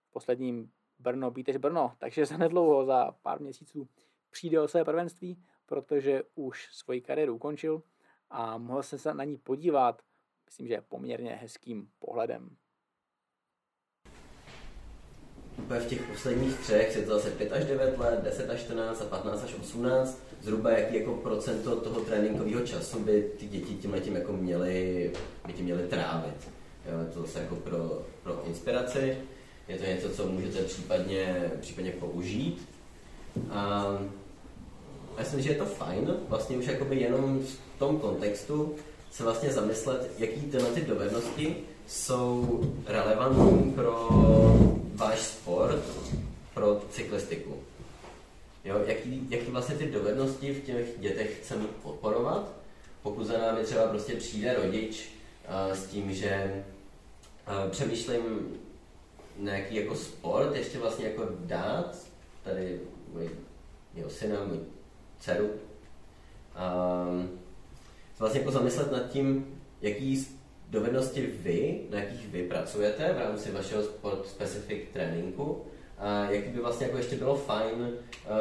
posledním 0.10 0.72
Brno, 1.00 1.32
Bítež 1.32 1.58
Brno, 1.58 1.94
takže 1.98 2.26
za 2.26 2.38
nedlouho, 2.38 2.86
za 2.86 3.12
pár 3.22 3.42
měsíců 3.42 3.90
přijde 4.30 4.62
o 4.62 4.68
své 4.68 4.86
prvenství, 4.86 5.44
protože 5.66 6.24
už 6.36 6.70
svoji 6.72 7.02
kariéru 7.02 7.36
ukončil 7.36 7.84
a 8.30 8.58
mohl 8.58 8.84
se 8.84 9.14
na 9.14 9.24
ní 9.24 9.38
podívat, 9.38 10.02
myslím, 10.46 10.68
že 10.68 10.82
poměrně 10.82 11.36
hezkým 11.36 11.92
pohledem. 12.00 12.58
Úplně 15.70 15.82
v 15.82 15.88
těch 15.88 16.02
posledních 16.02 16.60
třech 16.60 16.96
je 16.96 17.02
to 17.02 17.14
zase 17.14 17.30
5 17.30 17.54
až 17.54 17.66
9 17.66 18.00
let, 18.00 18.20
10 18.24 18.50
až 18.50 18.60
14 18.60 19.02
a 19.02 19.06
15 19.06 19.44
až 19.44 19.56
18. 19.62 20.24
Zhruba 20.42 20.72
jaký 20.72 20.96
jako 20.96 21.14
procento 21.14 21.76
toho 21.76 22.02
tréninkového 22.02 22.62
času 22.62 23.00
by 23.00 23.32
ty 23.40 23.48
děti 23.48 23.74
tím 23.74 23.94
letím 23.94 24.16
jako 24.16 24.34
měly, 24.34 25.12
by 25.48 25.54
tím 25.54 25.66
měly 25.66 25.84
trávit. 25.84 26.50
Jo, 26.92 27.00
je 27.00 27.06
to 27.14 27.22
zase 27.22 27.40
jako 27.40 27.56
pro, 27.56 28.02
pro 28.24 28.44
inspiraci. 28.48 29.18
Je 29.68 29.78
to 29.78 29.86
něco, 29.86 30.10
co 30.10 30.28
můžete 30.28 30.64
případně, 30.64 31.52
případně 31.62 31.92
použít. 31.92 32.70
A 33.52 33.86
já 35.18 35.20
myslím, 35.20 35.42
že 35.42 35.50
je 35.50 35.56
to 35.56 35.66
fajn, 35.66 36.16
vlastně 36.30 36.58
už 36.58 36.66
jakoby 36.66 37.00
jenom 37.00 37.40
v 37.40 37.80
tom 37.80 38.00
kontextu 38.00 38.76
se 39.12 39.24
vlastně 39.24 39.50
zamyslet, 39.50 40.12
jaký 40.18 40.42
tyhle 40.42 40.70
ty 40.70 40.82
dovednosti 40.82 41.56
jsou 41.88 42.60
relevantní 42.88 43.72
pro 43.72 44.10
váš 45.00 45.20
sport, 45.20 45.84
pro 46.54 46.82
cyklistiku. 46.92 47.64
Jo, 48.66 48.84
jaký, 48.86 49.28
jaký 49.30 49.52
vlastně 49.52 49.76
ty 49.76 49.92
dovednosti 49.92 50.54
v 50.54 50.64
těch 50.64 51.00
dětech 51.00 51.40
chceme 51.40 51.66
podporovat, 51.84 52.52
pokud 53.04 53.24
za 53.24 53.38
námi 53.38 53.64
třeba 53.64 53.88
prostě 53.88 54.16
přijde 54.16 54.54
rodič 54.54 55.10
uh, 55.48 55.76
s 55.76 55.86
tím, 55.86 56.14
že 56.14 56.64
uh, 57.48 57.72
přemýšlím 57.72 58.24
nějaký 59.38 59.76
jako 59.76 59.96
sport 59.96 60.56
ještě 60.56 60.80
vlastně 60.80 61.06
jako 61.06 61.28
dát, 61.40 61.98
tady 62.44 62.80
můj, 63.14 63.30
mého 63.94 64.10
syna, 64.10 64.44
můj 64.44 64.60
dceru, 65.20 65.50
um, 65.50 67.40
vlastně 68.20 68.40
jako 68.40 68.52
zamyslet 68.52 68.92
nad 68.92 69.10
tím, 69.10 69.60
jaký 69.82 70.39
dovednosti 70.70 71.22
vy, 71.44 71.82
na 71.90 72.00
jakých 72.00 72.28
vy 72.28 72.44
pracujete 72.44 73.14
v 73.14 73.18
rámci 73.18 73.52
vašeho 73.52 73.84
sport 73.84 74.28
specific 74.28 74.80
tréninku 74.94 75.62
a 75.98 76.32
jaký 76.32 76.50
by 76.50 76.60
vlastně 76.60 76.86
jako 76.86 76.98
ještě 76.98 77.16
bylo 77.16 77.36
fajn, 77.36 77.90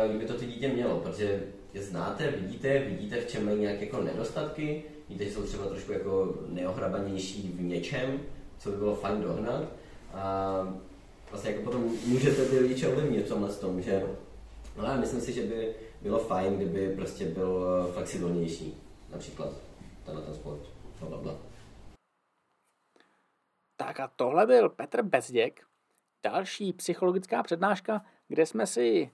kdyby 0.09 0.25
to 0.25 0.35
ty 0.35 0.47
dítě 0.47 0.69
mělo, 0.69 1.01
protože 1.01 1.43
je 1.75 1.83
znáte, 1.83 2.31
vidíte, 2.31 2.79
vidíte, 2.79 3.21
v 3.21 3.27
čem 3.27 3.45
mají 3.45 3.61
nějaké 3.61 3.85
jako 3.85 4.03
nedostatky, 4.03 4.83
víte, 5.09 5.25
že 5.25 5.31
jsou 5.31 5.43
třeba 5.43 5.67
trošku 5.67 5.93
jako 5.93 6.35
neohrabanější 6.49 7.53
v 7.55 7.63
něčem, 7.63 8.21
co 8.59 8.71
by 8.71 8.77
bylo 8.77 8.95
fajn 8.95 9.23
dohnat 9.23 9.65
a 10.15 10.79
vlastně 11.31 11.51
jako 11.51 11.63
potom 11.63 11.93
můžete 12.07 12.45
ty 12.45 12.59
rodiče 12.59 12.89
ovlivnit 12.89 13.27
v 13.27 13.29
tomhle 13.29 13.49
tom, 13.49 13.83
že 13.83 14.03
no 14.77 14.85
já 14.85 14.97
myslím 14.97 15.21
si, 15.21 15.33
že 15.33 15.43
by 15.43 15.69
bylo 16.03 16.19
fajn, 16.19 16.57
kdyby 16.57 16.89
prostě 16.97 17.25
byl 17.25 17.67
flexibilnější, 17.95 18.75
například 19.13 19.49
tenhle 20.07 20.23
ten 20.25 20.35
sport, 20.35 20.61
bla, 21.01 21.19
bla. 21.19 21.48
Tak 23.81 24.01
a 24.01 24.09
tohle 24.17 24.47
byl 24.47 24.69
Petr 24.69 25.03
Bezděk, 25.03 25.67
další 26.23 26.73
psychologická 26.73 27.43
přednáška, 27.43 28.05
kde 28.29 28.47
jsme 28.47 28.67
si 28.67 29.11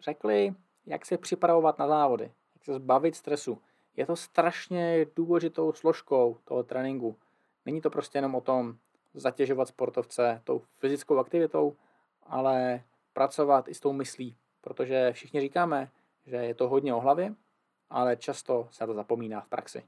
řekli, 0.00 0.54
jak 0.86 1.06
se 1.06 1.18
připravovat 1.18 1.78
na 1.78 1.88
závody, 1.88 2.32
jak 2.54 2.64
se 2.64 2.74
zbavit 2.74 3.16
stresu. 3.16 3.62
Je 3.96 4.06
to 4.06 4.16
strašně 4.16 5.06
důležitou 5.16 5.72
složkou 5.72 6.38
toho 6.44 6.62
tréninku. 6.62 7.18
Není 7.66 7.80
to 7.80 7.90
prostě 7.90 8.18
jenom 8.18 8.34
o 8.34 8.40
tom 8.40 8.76
zatěžovat 9.14 9.68
sportovce 9.68 10.40
tou 10.44 10.58
fyzickou 10.58 11.18
aktivitou, 11.18 11.76
ale 12.22 12.84
pracovat 13.12 13.68
i 13.68 13.74
s 13.74 13.80
tou 13.80 13.92
myslí, 13.92 14.36
protože 14.60 15.12
všichni 15.12 15.40
říkáme, 15.40 15.90
že 16.26 16.36
je 16.36 16.54
to 16.54 16.68
hodně 16.68 16.94
o 16.94 17.00
hlavě, 17.00 17.34
ale 17.90 18.16
často 18.16 18.68
se 18.70 18.86
to 18.86 18.94
zapomíná 18.94 19.40
v 19.40 19.48
praxi. 19.48 19.84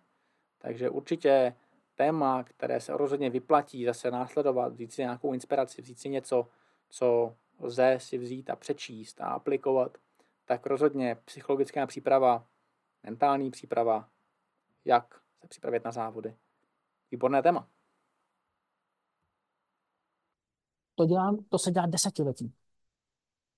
Takže 0.58 0.90
určitě 0.90 1.54
téma, 1.96 2.44
které 2.44 2.80
se 2.80 2.96
rozhodně 2.96 3.30
vyplatí 3.30 3.84
zase 3.84 4.10
následovat, 4.10 4.72
vzít 4.72 4.92
si 4.92 5.02
nějakou 5.02 5.32
inspiraci, 5.32 5.82
vzít 5.82 5.98
si 5.98 6.08
něco, 6.08 6.48
co 6.88 7.36
lze 7.60 7.96
si 8.00 8.18
vzít 8.18 8.50
a 8.50 8.56
přečíst 8.56 9.20
a 9.20 9.26
aplikovat, 9.26 9.98
tak 10.44 10.66
rozhodně 10.66 11.14
psychologická 11.24 11.86
příprava, 11.86 12.46
mentální 13.02 13.50
příprava, 13.50 14.08
jak 14.84 15.20
se 15.40 15.48
připravit 15.48 15.84
na 15.84 15.92
závody. 15.92 16.36
Výborné 17.10 17.42
téma. 17.42 17.68
To, 20.94 21.04
dělám, 21.04 21.44
to 21.48 21.58
se 21.58 21.70
dělá 21.70 21.86
desetiletí. 21.86 22.52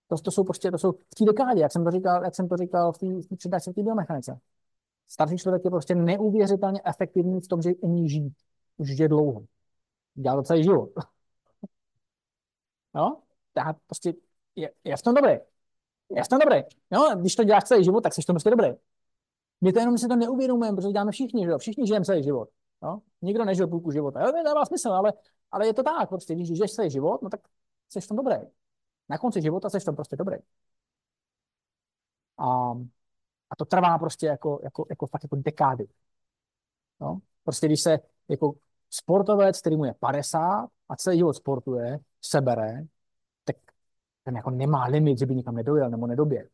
To, 0.06 0.16
to 0.16 0.30
jsou 0.30 0.44
prostě, 0.44 0.70
to 0.70 0.78
jsou 0.78 0.92
v 0.92 1.14
té 1.18 1.24
dekádě, 1.24 1.60
jak 1.60 1.72
jsem 1.72 1.84
to 1.84 1.90
říkal, 1.90 2.24
jak 2.24 2.34
jsem 2.34 2.48
to 2.48 2.56
říkal 2.56 2.92
v 2.92 2.98
té 2.98 3.36
přednášce 3.36 3.72
v 3.72 3.74
té 3.74 3.82
biomechanice. 3.82 4.40
Starší 5.08 5.36
člověk 5.36 5.64
je 5.64 5.70
prostě 5.70 5.94
neuvěřitelně 5.94 6.80
efektivní 6.84 7.40
v 7.40 7.48
tom, 7.48 7.62
že 7.62 7.74
umí 7.74 8.08
žít. 8.08 8.34
Už 8.76 8.96
žije 8.96 9.08
dlouho. 9.08 9.46
Dělá 10.14 10.36
to 10.36 10.42
celý 10.42 10.64
život. 10.64 10.90
No, 12.94 13.22
tak 13.52 13.76
prostě 13.86 14.14
je, 14.56 14.70
je 14.84 14.96
v 14.96 15.02
tom 15.02 15.14
dobrý. 15.14 15.32
Je 16.10 16.24
v 16.24 16.28
tom 16.28 16.38
dobrý. 16.38 16.62
No, 16.90 17.16
když 17.16 17.36
to 17.36 17.44
děláš 17.44 17.64
celý 17.64 17.84
život, 17.84 18.00
tak 18.00 18.14
jsi 18.14 18.22
v 18.22 18.26
tom 18.26 18.34
prostě 18.34 18.50
dobrý. 18.50 18.68
My 19.60 19.72
to 19.72 19.80
jenom 19.80 19.98
si 19.98 20.08
to 20.08 20.16
neuvědomujeme, 20.16 20.76
protože 20.76 20.92
děláme 20.92 21.12
všichni, 21.12 21.44
že 21.44 21.50
jo? 21.50 21.58
Všichni 21.58 21.86
žijeme 21.86 22.04
celý 22.04 22.22
život. 22.22 22.48
No? 22.82 23.02
Nikdo 23.22 23.44
nežil 23.44 23.68
půlku 23.68 23.90
života. 23.90 24.20
Jo, 24.20 24.32
dává 24.44 24.64
smysl, 24.64 24.88
ale, 24.88 25.12
ale 25.50 25.66
je 25.66 25.74
to 25.74 25.82
tak. 25.82 26.08
Prostě, 26.08 26.34
když 26.34 26.48
žiješ 26.48 26.72
celý 26.72 26.90
život, 26.90 27.22
no 27.22 27.30
tak 27.30 27.40
jsi 27.88 28.00
v 28.00 28.08
tom 28.08 28.16
dobrý. 28.16 28.36
Na 29.08 29.18
konci 29.18 29.42
života 29.42 29.70
jsi 29.70 29.80
v 29.80 29.84
tom 29.84 29.94
prostě 29.96 30.16
dobrý. 30.16 30.36
A, 32.38 32.72
a 33.50 33.56
to 33.56 33.64
trvá 33.64 33.98
prostě 33.98 34.26
jako, 34.26 34.60
jako, 34.62 34.86
jako 34.90 35.06
fakt 35.06 35.22
jako 35.22 35.36
dekády. 35.36 35.88
No? 37.00 37.18
Prostě 37.44 37.66
když 37.66 37.80
se 37.80 37.98
jako 38.28 38.54
sportovec, 38.90 39.60
který 39.60 39.76
mu 39.76 39.84
je 39.84 39.94
50 40.00 40.68
a 40.88 40.96
celý 40.96 41.16
život 41.16 41.32
sportuje, 41.32 41.98
sebere, 42.22 42.84
tak 43.44 43.56
ten 44.24 44.36
jako 44.36 44.50
nemá 44.50 44.86
limit, 44.86 45.18
že 45.18 45.26
by 45.26 45.34
nikam 45.34 45.54
nedojel 45.54 45.90
nebo 45.90 46.06
nedoběhl. 46.06 46.48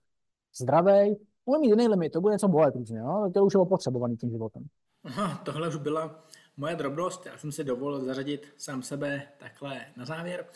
Zdravej, 0.56 1.16
bude 1.46 1.58
mít 1.58 1.68
jiný 1.68 1.88
limit, 1.88 2.12
to 2.12 2.20
bude 2.20 2.32
něco 2.32 2.48
bolet 2.48 2.74
různě, 2.74 3.00
no? 3.00 3.30
to 3.34 3.44
už 3.44 3.54
je 3.54 3.60
opotřebovaný 3.60 4.16
tím 4.16 4.30
životem. 4.30 4.66
Aha, 5.04 5.42
tohle 5.44 5.68
už 5.68 5.76
byla 5.76 6.24
moje 6.56 6.76
drobnost, 6.76 7.26
já 7.26 7.38
jsem 7.38 7.52
si 7.52 7.64
dovolil 7.64 8.04
zařadit 8.04 8.54
sám 8.56 8.82
sebe 8.82 9.22
takhle 9.38 9.80
na 9.96 10.04
závěr. 10.04 10.46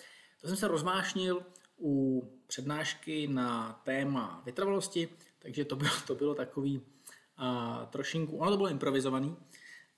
To 0.40 0.48
jsem 0.48 0.57
se 0.57 0.68
rozvášnil 0.68 1.42
u 1.81 2.22
přednášky 2.46 3.29
na 3.29 3.81
téma 3.85 4.42
vytrvalosti, 4.44 5.09
takže 5.38 5.64
to 5.64 5.77
bylo, 5.77 5.90
to 6.07 6.14
bylo 6.14 6.35
takový 6.35 6.83
a, 7.37 7.87
trošinku, 7.92 8.37
ono 8.37 8.51
to 8.51 8.57
bylo 8.57 8.68
improvizovaný, 8.68 9.37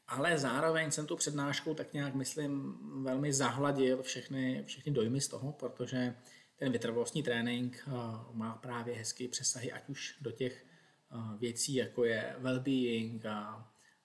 ale 0.09 0.39
zároveň 0.39 0.91
jsem 0.91 1.07
tu 1.07 1.17
přednáškou 1.17 1.75
tak 1.75 1.93
nějak, 1.93 2.15
myslím, 2.15 2.79
velmi 3.03 3.33
zahladil 3.33 4.03
všechny, 4.03 4.65
všechny 4.67 4.93
dojmy 4.93 5.21
z 5.21 5.29
toho, 5.29 5.53
protože 5.53 6.17
ten 6.57 6.73
vytrvalostní 6.73 7.23
trénink 7.23 7.89
a, 7.93 8.29
má 8.33 8.55
právě 8.55 8.95
hezký 8.95 9.29
přesahy, 9.29 9.73
ať 9.73 9.89
už 9.89 10.17
do 10.21 10.33
těch 10.33 10.67
a, 11.11 11.37
věcí, 11.39 11.75
jako 11.75 12.05
je 12.05 12.37
well-being, 12.41 13.21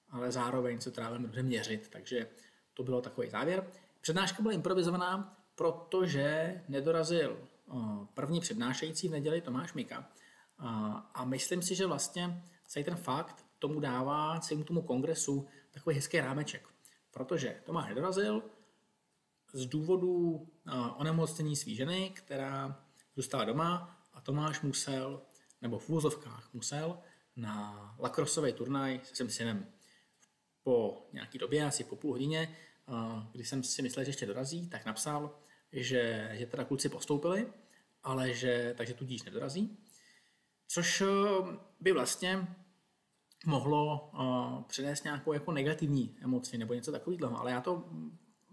ale 0.10 0.32
zároveň 0.32 0.82
se 0.82 0.92
právě 0.92 1.20
dobře 1.20 1.44
měřit, 1.44 1.90
takže 1.90 2.28
to 2.74 2.84
bylo 2.84 3.02
takový 3.02 3.30
závěr. 3.30 3.68
Přednáška 4.02 4.42
byla 4.42 4.54
improvizovaná, 4.54 5.38
protože 5.56 6.62
nedorazil 6.68 7.40
první 8.14 8.40
přednášející 8.40 9.08
v 9.08 9.12
neděli 9.12 9.42
Tomáš 9.42 9.74
Mika. 9.74 10.10
A 11.14 11.26
myslím 11.26 11.62
si, 11.62 11.76
že 11.76 11.86
vlastně 11.86 12.44
celý 12.68 12.86
ten 12.86 12.96
fakt 12.96 13.46
tomu 13.60 13.80
dává 13.80 14.40
celému 14.40 14.64
tomu 14.64 14.82
kongresu 14.82 15.48
takový 15.72 15.96
hezký 15.96 16.20
rámeček. 16.20 16.68
Protože 17.12 17.62
Tomáš 17.66 17.90
nedorazil 17.90 18.44
z 19.54 19.66
důvodu 19.66 20.48
onemocnění 20.96 21.56
svý 21.56 21.76
ženy, 21.76 22.12
která 22.16 22.84
zůstala 23.16 23.46
doma 23.46 24.00
a 24.14 24.22
Tomáš 24.22 24.62
musel, 24.62 25.22
nebo 25.62 25.80
v 25.80 25.90
úvozovkách 25.90 26.50
musel, 26.54 26.98
na 27.36 27.96
lakrosový 28.00 28.54
turnaj 28.54 29.00
se 29.04 29.16
svým 29.16 29.30
synem. 29.30 29.68
Po 30.64 31.08
nějaký 31.14 31.38
době, 31.38 31.66
asi 31.66 31.84
po 31.84 31.96
půl 31.96 32.12
hodině, 32.12 32.56
když 33.32 33.50
jsem 33.50 33.64
si 33.64 33.82
myslel, 33.82 34.06
že 34.06 34.10
ještě 34.10 34.26
dorazí, 34.26 34.70
tak 34.70 34.86
napsal, 34.86 35.40
že, 35.72 36.32
že 36.34 36.46
teda 36.46 36.64
kluci 36.64 36.90
postoupili, 36.90 37.54
ale 38.04 38.34
že 38.34 38.74
takže 38.78 38.94
tudíž 38.94 39.24
nedorazí. 39.24 39.78
Což 40.68 41.02
eh, 41.02 41.08
by 41.80 41.92
vlastně 41.92 42.48
mohlo 43.46 44.10
uh, 44.14 44.64
přinést 44.64 45.04
nějakou 45.04 45.34
jako 45.34 45.52
negativní 45.52 46.18
emoci 46.22 46.58
nebo 46.58 46.74
něco 46.74 46.92
takového, 46.92 47.40
ale 47.40 47.52
já 47.52 47.62
to 47.62 47.84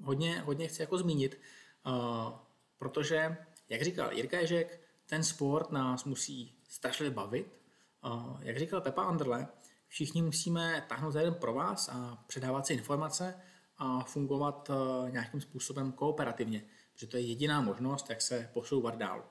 hodně, 0.03 0.41
hodně 0.41 0.69
chci 0.69 0.83
jako 0.83 0.99
zmínit, 0.99 1.41
uh, 1.87 2.33
protože, 2.79 3.37
jak 3.69 3.83
říkal 3.83 4.13
Jirka 4.13 4.39
Ježek, 4.39 4.81
ten 5.07 5.25
sport 5.25 5.71
nás 5.71 6.05
musí 6.05 6.55
strašně 6.69 7.11
bavit. 7.11 7.61
Uh, 8.05 8.37
jak 8.41 8.59
říkal 8.59 8.81
Pepa 8.81 9.03
Anderle, 9.03 9.49
všichni 9.89 10.23
musíme 10.23 10.85
táhnout 10.89 11.13
za 11.13 11.21
jeden 11.21 11.35
pro 11.35 11.55
vás 11.55 11.89
a 11.89 12.25
předávat 12.27 12.67
si 12.67 12.75
informace 12.75 13.41
a 13.79 14.05
fungovat 14.05 14.71
uh, 14.71 15.11
nějakým 15.11 15.41
způsobem 15.41 15.93
kooperativně 15.93 16.65
že 16.95 17.07
to 17.07 17.17
je 17.17 17.23
jediná 17.23 17.61
možnost, 17.61 18.11
jak 18.11 18.23
se 18.23 18.51
posouvat 18.53 18.97
dál. 18.97 19.25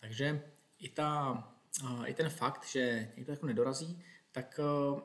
Takže 0.00 0.42
i, 0.78 0.88
ta, 0.88 1.55
i 2.06 2.14
ten 2.14 2.30
fakt, 2.30 2.66
že 2.66 3.12
někdo 3.16 3.32
jako 3.32 3.46
nedorazí, 3.46 4.02
tak 4.32 4.60
e, 4.60 5.00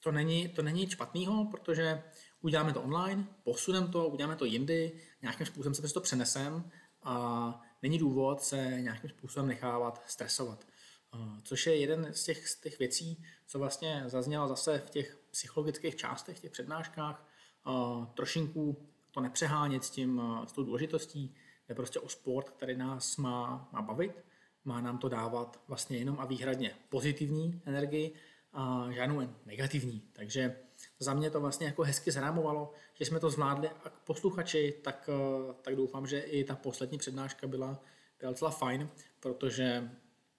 to 0.00 0.12
není, 0.12 0.48
to 0.48 0.62
není 0.62 0.90
špatného, 0.90 1.44
protože 1.44 2.02
uděláme 2.40 2.72
to 2.72 2.82
online, 2.82 3.26
posuneme 3.42 3.88
to, 3.88 4.08
uděláme 4.08 4.36
to 4.36 4.44
jindy, 4.44 4.92
nějakým 5.22 5.46
způsobem 5.46 5.74
se 5.74 5.94
to 5.94 6.00
přenesem 6.00 6.70
a 7.02 7.62
není 7.82 7.98
důvod 7.98 8.42
se 8.42 8.56
nějakým 8.56 9.10
způsobem 9.10 9.48
nechávat 9.48 10.02
stresovat. 10.06 10.64
E, 10.64 11.18
což 11.42 11.66
je 11.66 11.76
jeden 11.76 12.14
z 12.14 12.24
těch, 12.24 12.48
z 12.48 12.60
těch 12.60 12.78
věcí, 12.78 13.24
co 13.46 13.58
vlastně 13.58 14.02
zaznělo 14.06 14.48
zase 14.48 14.78
v 14.86 14.90
těch 14.90 15.18
psychologických 15.30 15.96
částech, 15.96 16.40
těch 16.40 16.50
přednáškách, 16.50 17.26
e, 17.66 18.06
trošinku 18.14 18.90
to 19.10 19.20
nepřehánět 19.20 19.84
s, 19.84 19.90
tím, 19.90 20.22
eh, 20.24 20.46
s 20.46 20.52
tou 20.52 20.64
důležitostí. 20.64 21.34
Je 21.68 21.74
prostě 21.74 22.00
o 22.00 22.08
sport, 22.08 22.50
který 22.50 22.76
nás 22.76 23.16
má, 23.16 23.68
má 23.72 23.82
bavit, 23.82 24.24
má 24.64 24.80
nám 24.80 24.98
to 24.98 25.08
dávat 25.08 25.60
vlastně 25.68 25.98
jenom 25.98 26.16
a 26.20 26.24
výhradně 26.24 26.74
pozitivní 26.88 27.62
energii 27.64 28.14
a 28.52 28.88
žádnou 28.90 29.28
negativní. 29.46 30.02
Takže 30.12 30.56
za 30.98 31.14
mě 31.14 31.30
to 31.30 31.40
vlastně 31.40 31.66
jako 31.66 31.82
hezky 31.82 32.10
zrámovalo, 32.10 32.72
že 32.94 33.04
jsme 33.04 33.20
to 33.20 33.30
zvládli 33.30 33.68
a 33.68 33.90
posluchači, 34.04 34.74
tak, 34.82 35.10
eh, 35.12 35.54
tak 35.62 35.76
doufám, 35.76 36.06
že 36.06 36.20
i 36.20 36.44
ta 36.44 36.56
poslední 36.56 36.98
přednáška 36.98 37.46
byla, 37.46 37.82
byla 38.18 38.32
docela 38.32 38.50
fajn, 38.50 38.88
protože 39.20 39.90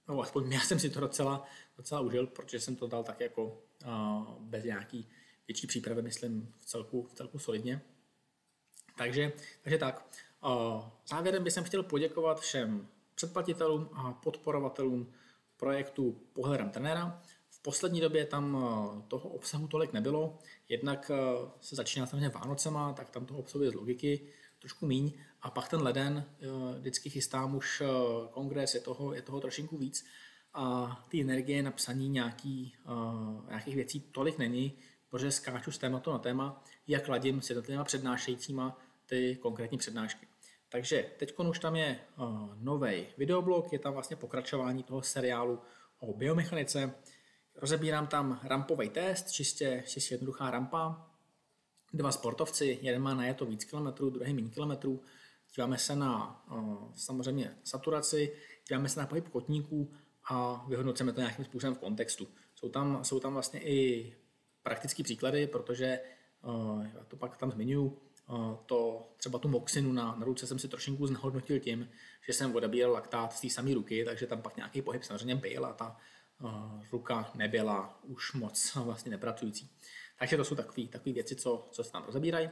no, 0.07 0.21
aspoň 0.21 0.51
já 0.51 0.59
jsem 0.59 0.79
si 0.79 0.89
to 0.89 0.99
docela, 0.99 1.45
docela 1.77 2.01
užil, 2.01 2.27
protože 2.27 2.59
jsem 2.59 2.75
to 2.75 2.87
dal 2.87 3.03
tak 3.03 3.19
jako 3.19 3.61
uh, 3.85 4.37
bez 4.39 4.63
nějaký 4.63 5.07
větší 5.47 5.67
přípravy, 5.67 6.01
myslím, 6.01 6.53
v 6.57 6.65
celku, 6.65 7.03
v 7.03 7.13
celku 7.13 7.39
solidně. 7.39 7.81
Takže, 8.97 9.33
takže 9.61 9.77
tak. 9.77 10.05
Závěrem 11.07 11.43
bych 11.43 11.53
chtěl 11.63 11.83
poděkovat 11.83 12.39
všem 12.39 12.87
předplatitelům 13.21 13.89
a 13.93 14.13
podporovatelům 14.13 15.13
projektu 15.57 16.17
Pohledem 16.33 16.69
trenéra. 16.69 17.21
V 17.49 17.61
poslední 17.61 18.01
době 18.01 18.25
tam 18.25 18.57
toho 19.07 19.29
obsahu 19.29 19.67
tolik 19.67 19.93
nebylo, 19.93 20.39
jednak 20.69 21.11
se 21.61 21.75
začíná 21.75 22.05
samozřejmě 22.05 22.29
Vánocema, 22.29 22.93
tak 22.93 23.09
tam 23.09 23.25
toho 23.25 23.39
obsahu 23.39 23.63
je 23.63 23.71
z 23.71 23.73
logiky 23.73 24.27
trošku 24.59 24.85
míň 24.85 25.11
a 25.41 25.51
pak 25.51 25.69
ten 25.69 25.81
leden, 25.81 26.25
vždycky 26.79 27.09
chystám 27.09 27.55
už 27.55 27.83
kongres, 28.31 28.75
je 28.75 28.81
toho, 28.81 29.13
je 29.13 29.21
toho 29.21 29.41
trošinku 29.41 29.77
víc 29.77 30.05
a 30.53 31.05
ty 31.09 31.21
energie 31.21 31.63
na 31.63 31.71
psaní 31.71 32.09
nějaký, 32.09 32.75
nějakých 33.47 33.75
věcí 33.75 33.99
tolik 33.99 34.37
není, 34.37 34.73
protože 35.09 35.31
skáču 35.31 35.71
z 35.71 35.77
tématu 35.77 36.11
na 36.11 36.17
téma, 36.17 36.63
jak 36.87 37.07
ladím 37.07 37.41
s 37.41 37.49
jednotlivými 37.49 37.83
přednášejícíma 37.83 38.77
ty 39.05 39.35
konkrétní 39.41 39.77
přednášky. 39.77 40.27
Takže 40.71 41.05
teď 41.17 41.39
už 41.39 41.59
tam 41.59 41.75
je 41.75 41.99
uh, 42.17 42.49
nový 42.55 43.07
videoblog, 43.17 43.73
je 43.73 43.79
tam 43.79 43.93
vlastně 43.93 44.15
pokračování 44.15 44.83
toho 44.83 45.01
seriálu 45.01 45.59
o 45.99 46.13
biomechanice. 46.13 46.93
Rozebírám 47.55 48.07
tam 48.07 48.39
rampový 48.43 48.89
test, 48.89 49.31
čistě, 49.31 49.83
čistě 49.87 50.13
jednoduchá 50.13 50.51
rampa. 50.51 51.07
Dva 51.93 52.11
sportovci, 52.11 52.79
jeden 52.81 53.01
má 53.01 53.13
na 53.13 53.33
to 53.33 53.45
víc 53.45 53.63
kilometrů, 53.63 54.09
druhý 54.09 54.33
méně 54.33 54.49
kilometrů. 54.49 55.01
Díváme 55.55 55.77
se 55.77 55.95
na 55.95 56.43
uh, 56.51 56.91
samozřejmě 56.95 57.57
saturaci, 57.63 58.33
díváme 58.67 58.89
se 58.89 58.99
na 58.99 59.07
pohyb 59.07 59.29
kotníků 59.29 59.93
a 60.29 60.65
vyhodnocujeme 60.67 61.13
to 61.13 61.21
nějakým 61.21 61.45
způsobem 61.45 61.75
v 61.75 61.79
kontextu. 61.79 62.27
Jsou 62.55 62.69
tam, 62.69 63.03
jsou 63.03 63.19
tam 63.19 63.33
vlastně 63.33 63.59
i 63.63 64.13
praktické 64.63 65.03
příklady, 65.03 65.47
protože 65.47 65.99
uh, 66.43 66.85
já 66.95 67.03
to 67.03 67.15
pak 67.15 67.37
tam 67.37 67.51
zmiňuji, 67.51 68.10
to 68.65 69.09
třeba 69.17 69.39
tu 69.39 69.47
moxinu 69.47 69.91
na, 69.91 70.15
na 70.15 70.25
ruce 70.25 70.47
jsem 70.47 70.59
si 70.59 70.67
trošinku 70.67 71.07
znehodnotil 71.07 71.59
tím, 71.59 71.89
že 72.27 72.33
jsem 72.33 72.55
odebíral 72.55 72.91
laktát 72.91 73.33
z 73.33 73.41
té 73.41 73.49
samé 73.49 73.73
ruky, 73.73 74.05
takže 74.05 74.27
tam 74.27 74.41
pak 74.41 74.57
nějaký 74.57 74.81
pohyb 74.81 75.03
samozřejmě 75.03 75.35
byl 75.35 75.65
a 75.65 75.73
ta 75.73 75.97
uh, 76.41 76.51
ruka 76.91 77.31
nebyla 77.35 77.99
už 78.03 78.33
moc 78.33 78.75
vlastně 78.75 79.11
nepracující. 79.11 79.69
Takže 80.19 80.37
to 80.37 80.45
jsou 80.45 80.55
takové 80.55 81.13
věci, 81.13 81.35
co, 81.35 81.67
co 81.71 81.83
se 81.83 81.91
tam 81.91 82.03
rozebírají. 82.03 82.49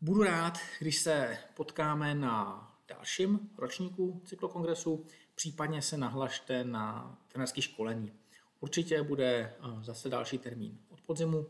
Budu 0.00 0.22
rád, 0.22 0.58
když 0.78 0.98
se 0.98 1.38
potkáme 1.54 2.14
na 2.14 2.66
dalším 2.88 3.50
ročníku 3.58 4.22
cyklokongresu, 4.26 5.04
případně 5.34 5.82
se 5.82 5.96
nahlašte 5.96 6.64
na 6.64 7.18
trenerské 7.28 7.62
školení. 7.62 8.12
Určitě 8.60 9.02
bude 9.02 9.54
zase 9.80 10.08
další 10.08 10.38
termín 10.38 10.78
od 10.88 11.00
podzimu. 11.00 11.46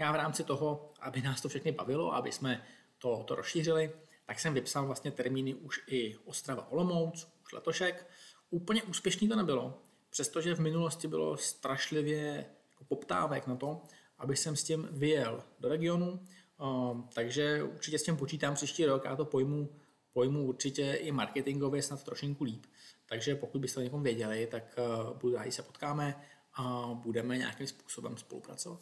Já 0.00 0.12
v 0.12 0.16
rámci 0.16 0.44
toho, 0.44 0.92
aby 1.00 1.22
nás 1.22 1.40
to 1.40 1.48
všechny 1.48 1.72
bavilo, 1.72 2.14
aby 2.14 2.32
jsme 2.32 2.64
to, 2.98 3.24
to 3.26 3.34
rozšířili, 3.34 3.92
tak 4.26 4.40
jsem 4.40 4.54
vypsal 4.54 4.86
vlastně 4.86 5.10
termíny 5.10 5.54
už 5.54 5.80
i 5.86 6.16
Ostrava 6.24 6.70
Olomouc, 6.70 7.28
už 7.44 7.52
letošek. 7.52 8.06
Úplně 8.50 8.82
úspěšný 8.82 9.28
to 9.28 9.36
nebylo, 9.36 9.78
přestože 10.10 10.54
v 10.54 10.60
minulosti 10.60 11.08
bylo 11.08 11.36
strašlivě 11.36 12.46
jako 12.70 12.84
poptávek 12.84 13.46
na 13.46 13.56
to, 13.56 13.82
aby 14.18 14.36
jsem 14.36 14.56
s 14.56 14.64
tím 14.64 14.88
vyjel 14.90 15.42
do 15.60 15.68
regionu, 15.68 16.20
um, 16.60 17.08
takže 17.14 17.62
určitě 17.62 17.98
s 17.98 18.02
tím 18.02 18.16
počítám 18.16 18.54
příští 18.54 18.86
rok, 18.86 19.04
já 19.04 19.16
to 19.16 19.24
pojmu, 19.24 19.68
pojmu 20.12 20.46
určitě 20.46 20.92
i 20.92 21.12
marketingově 21.12 21.82
snad 21.82 22.04
trošinku 22.04 22.44
líp. 22.44 22.66
Takže 23.06 23.34
pokud 23.34 23.60
byste 23.60 23.80
o 23.80 23.82
někom 23.82 24.02
věděli, 24.02 24.46
tak 24.46 24.78
uh, 24.78 25.16
budu 25.18 25.36
rádi 25.36 25.52
se 25.52 25.62
potkáme 25.62 26.22
a 26.54 26.90
budeme 26.94 27.38
nějakým 27.38 27.66
způsobem 27.66 28.16
spolupracovat. 28.16 28.80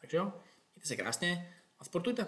Takže 0.00 0.16
jo, 0.16 0.32
Mějte 0.80 0.88
se 0.88 0.96
krásně 0.96 1.54
A 1.78 1.84
sportujte. 1.84 2.26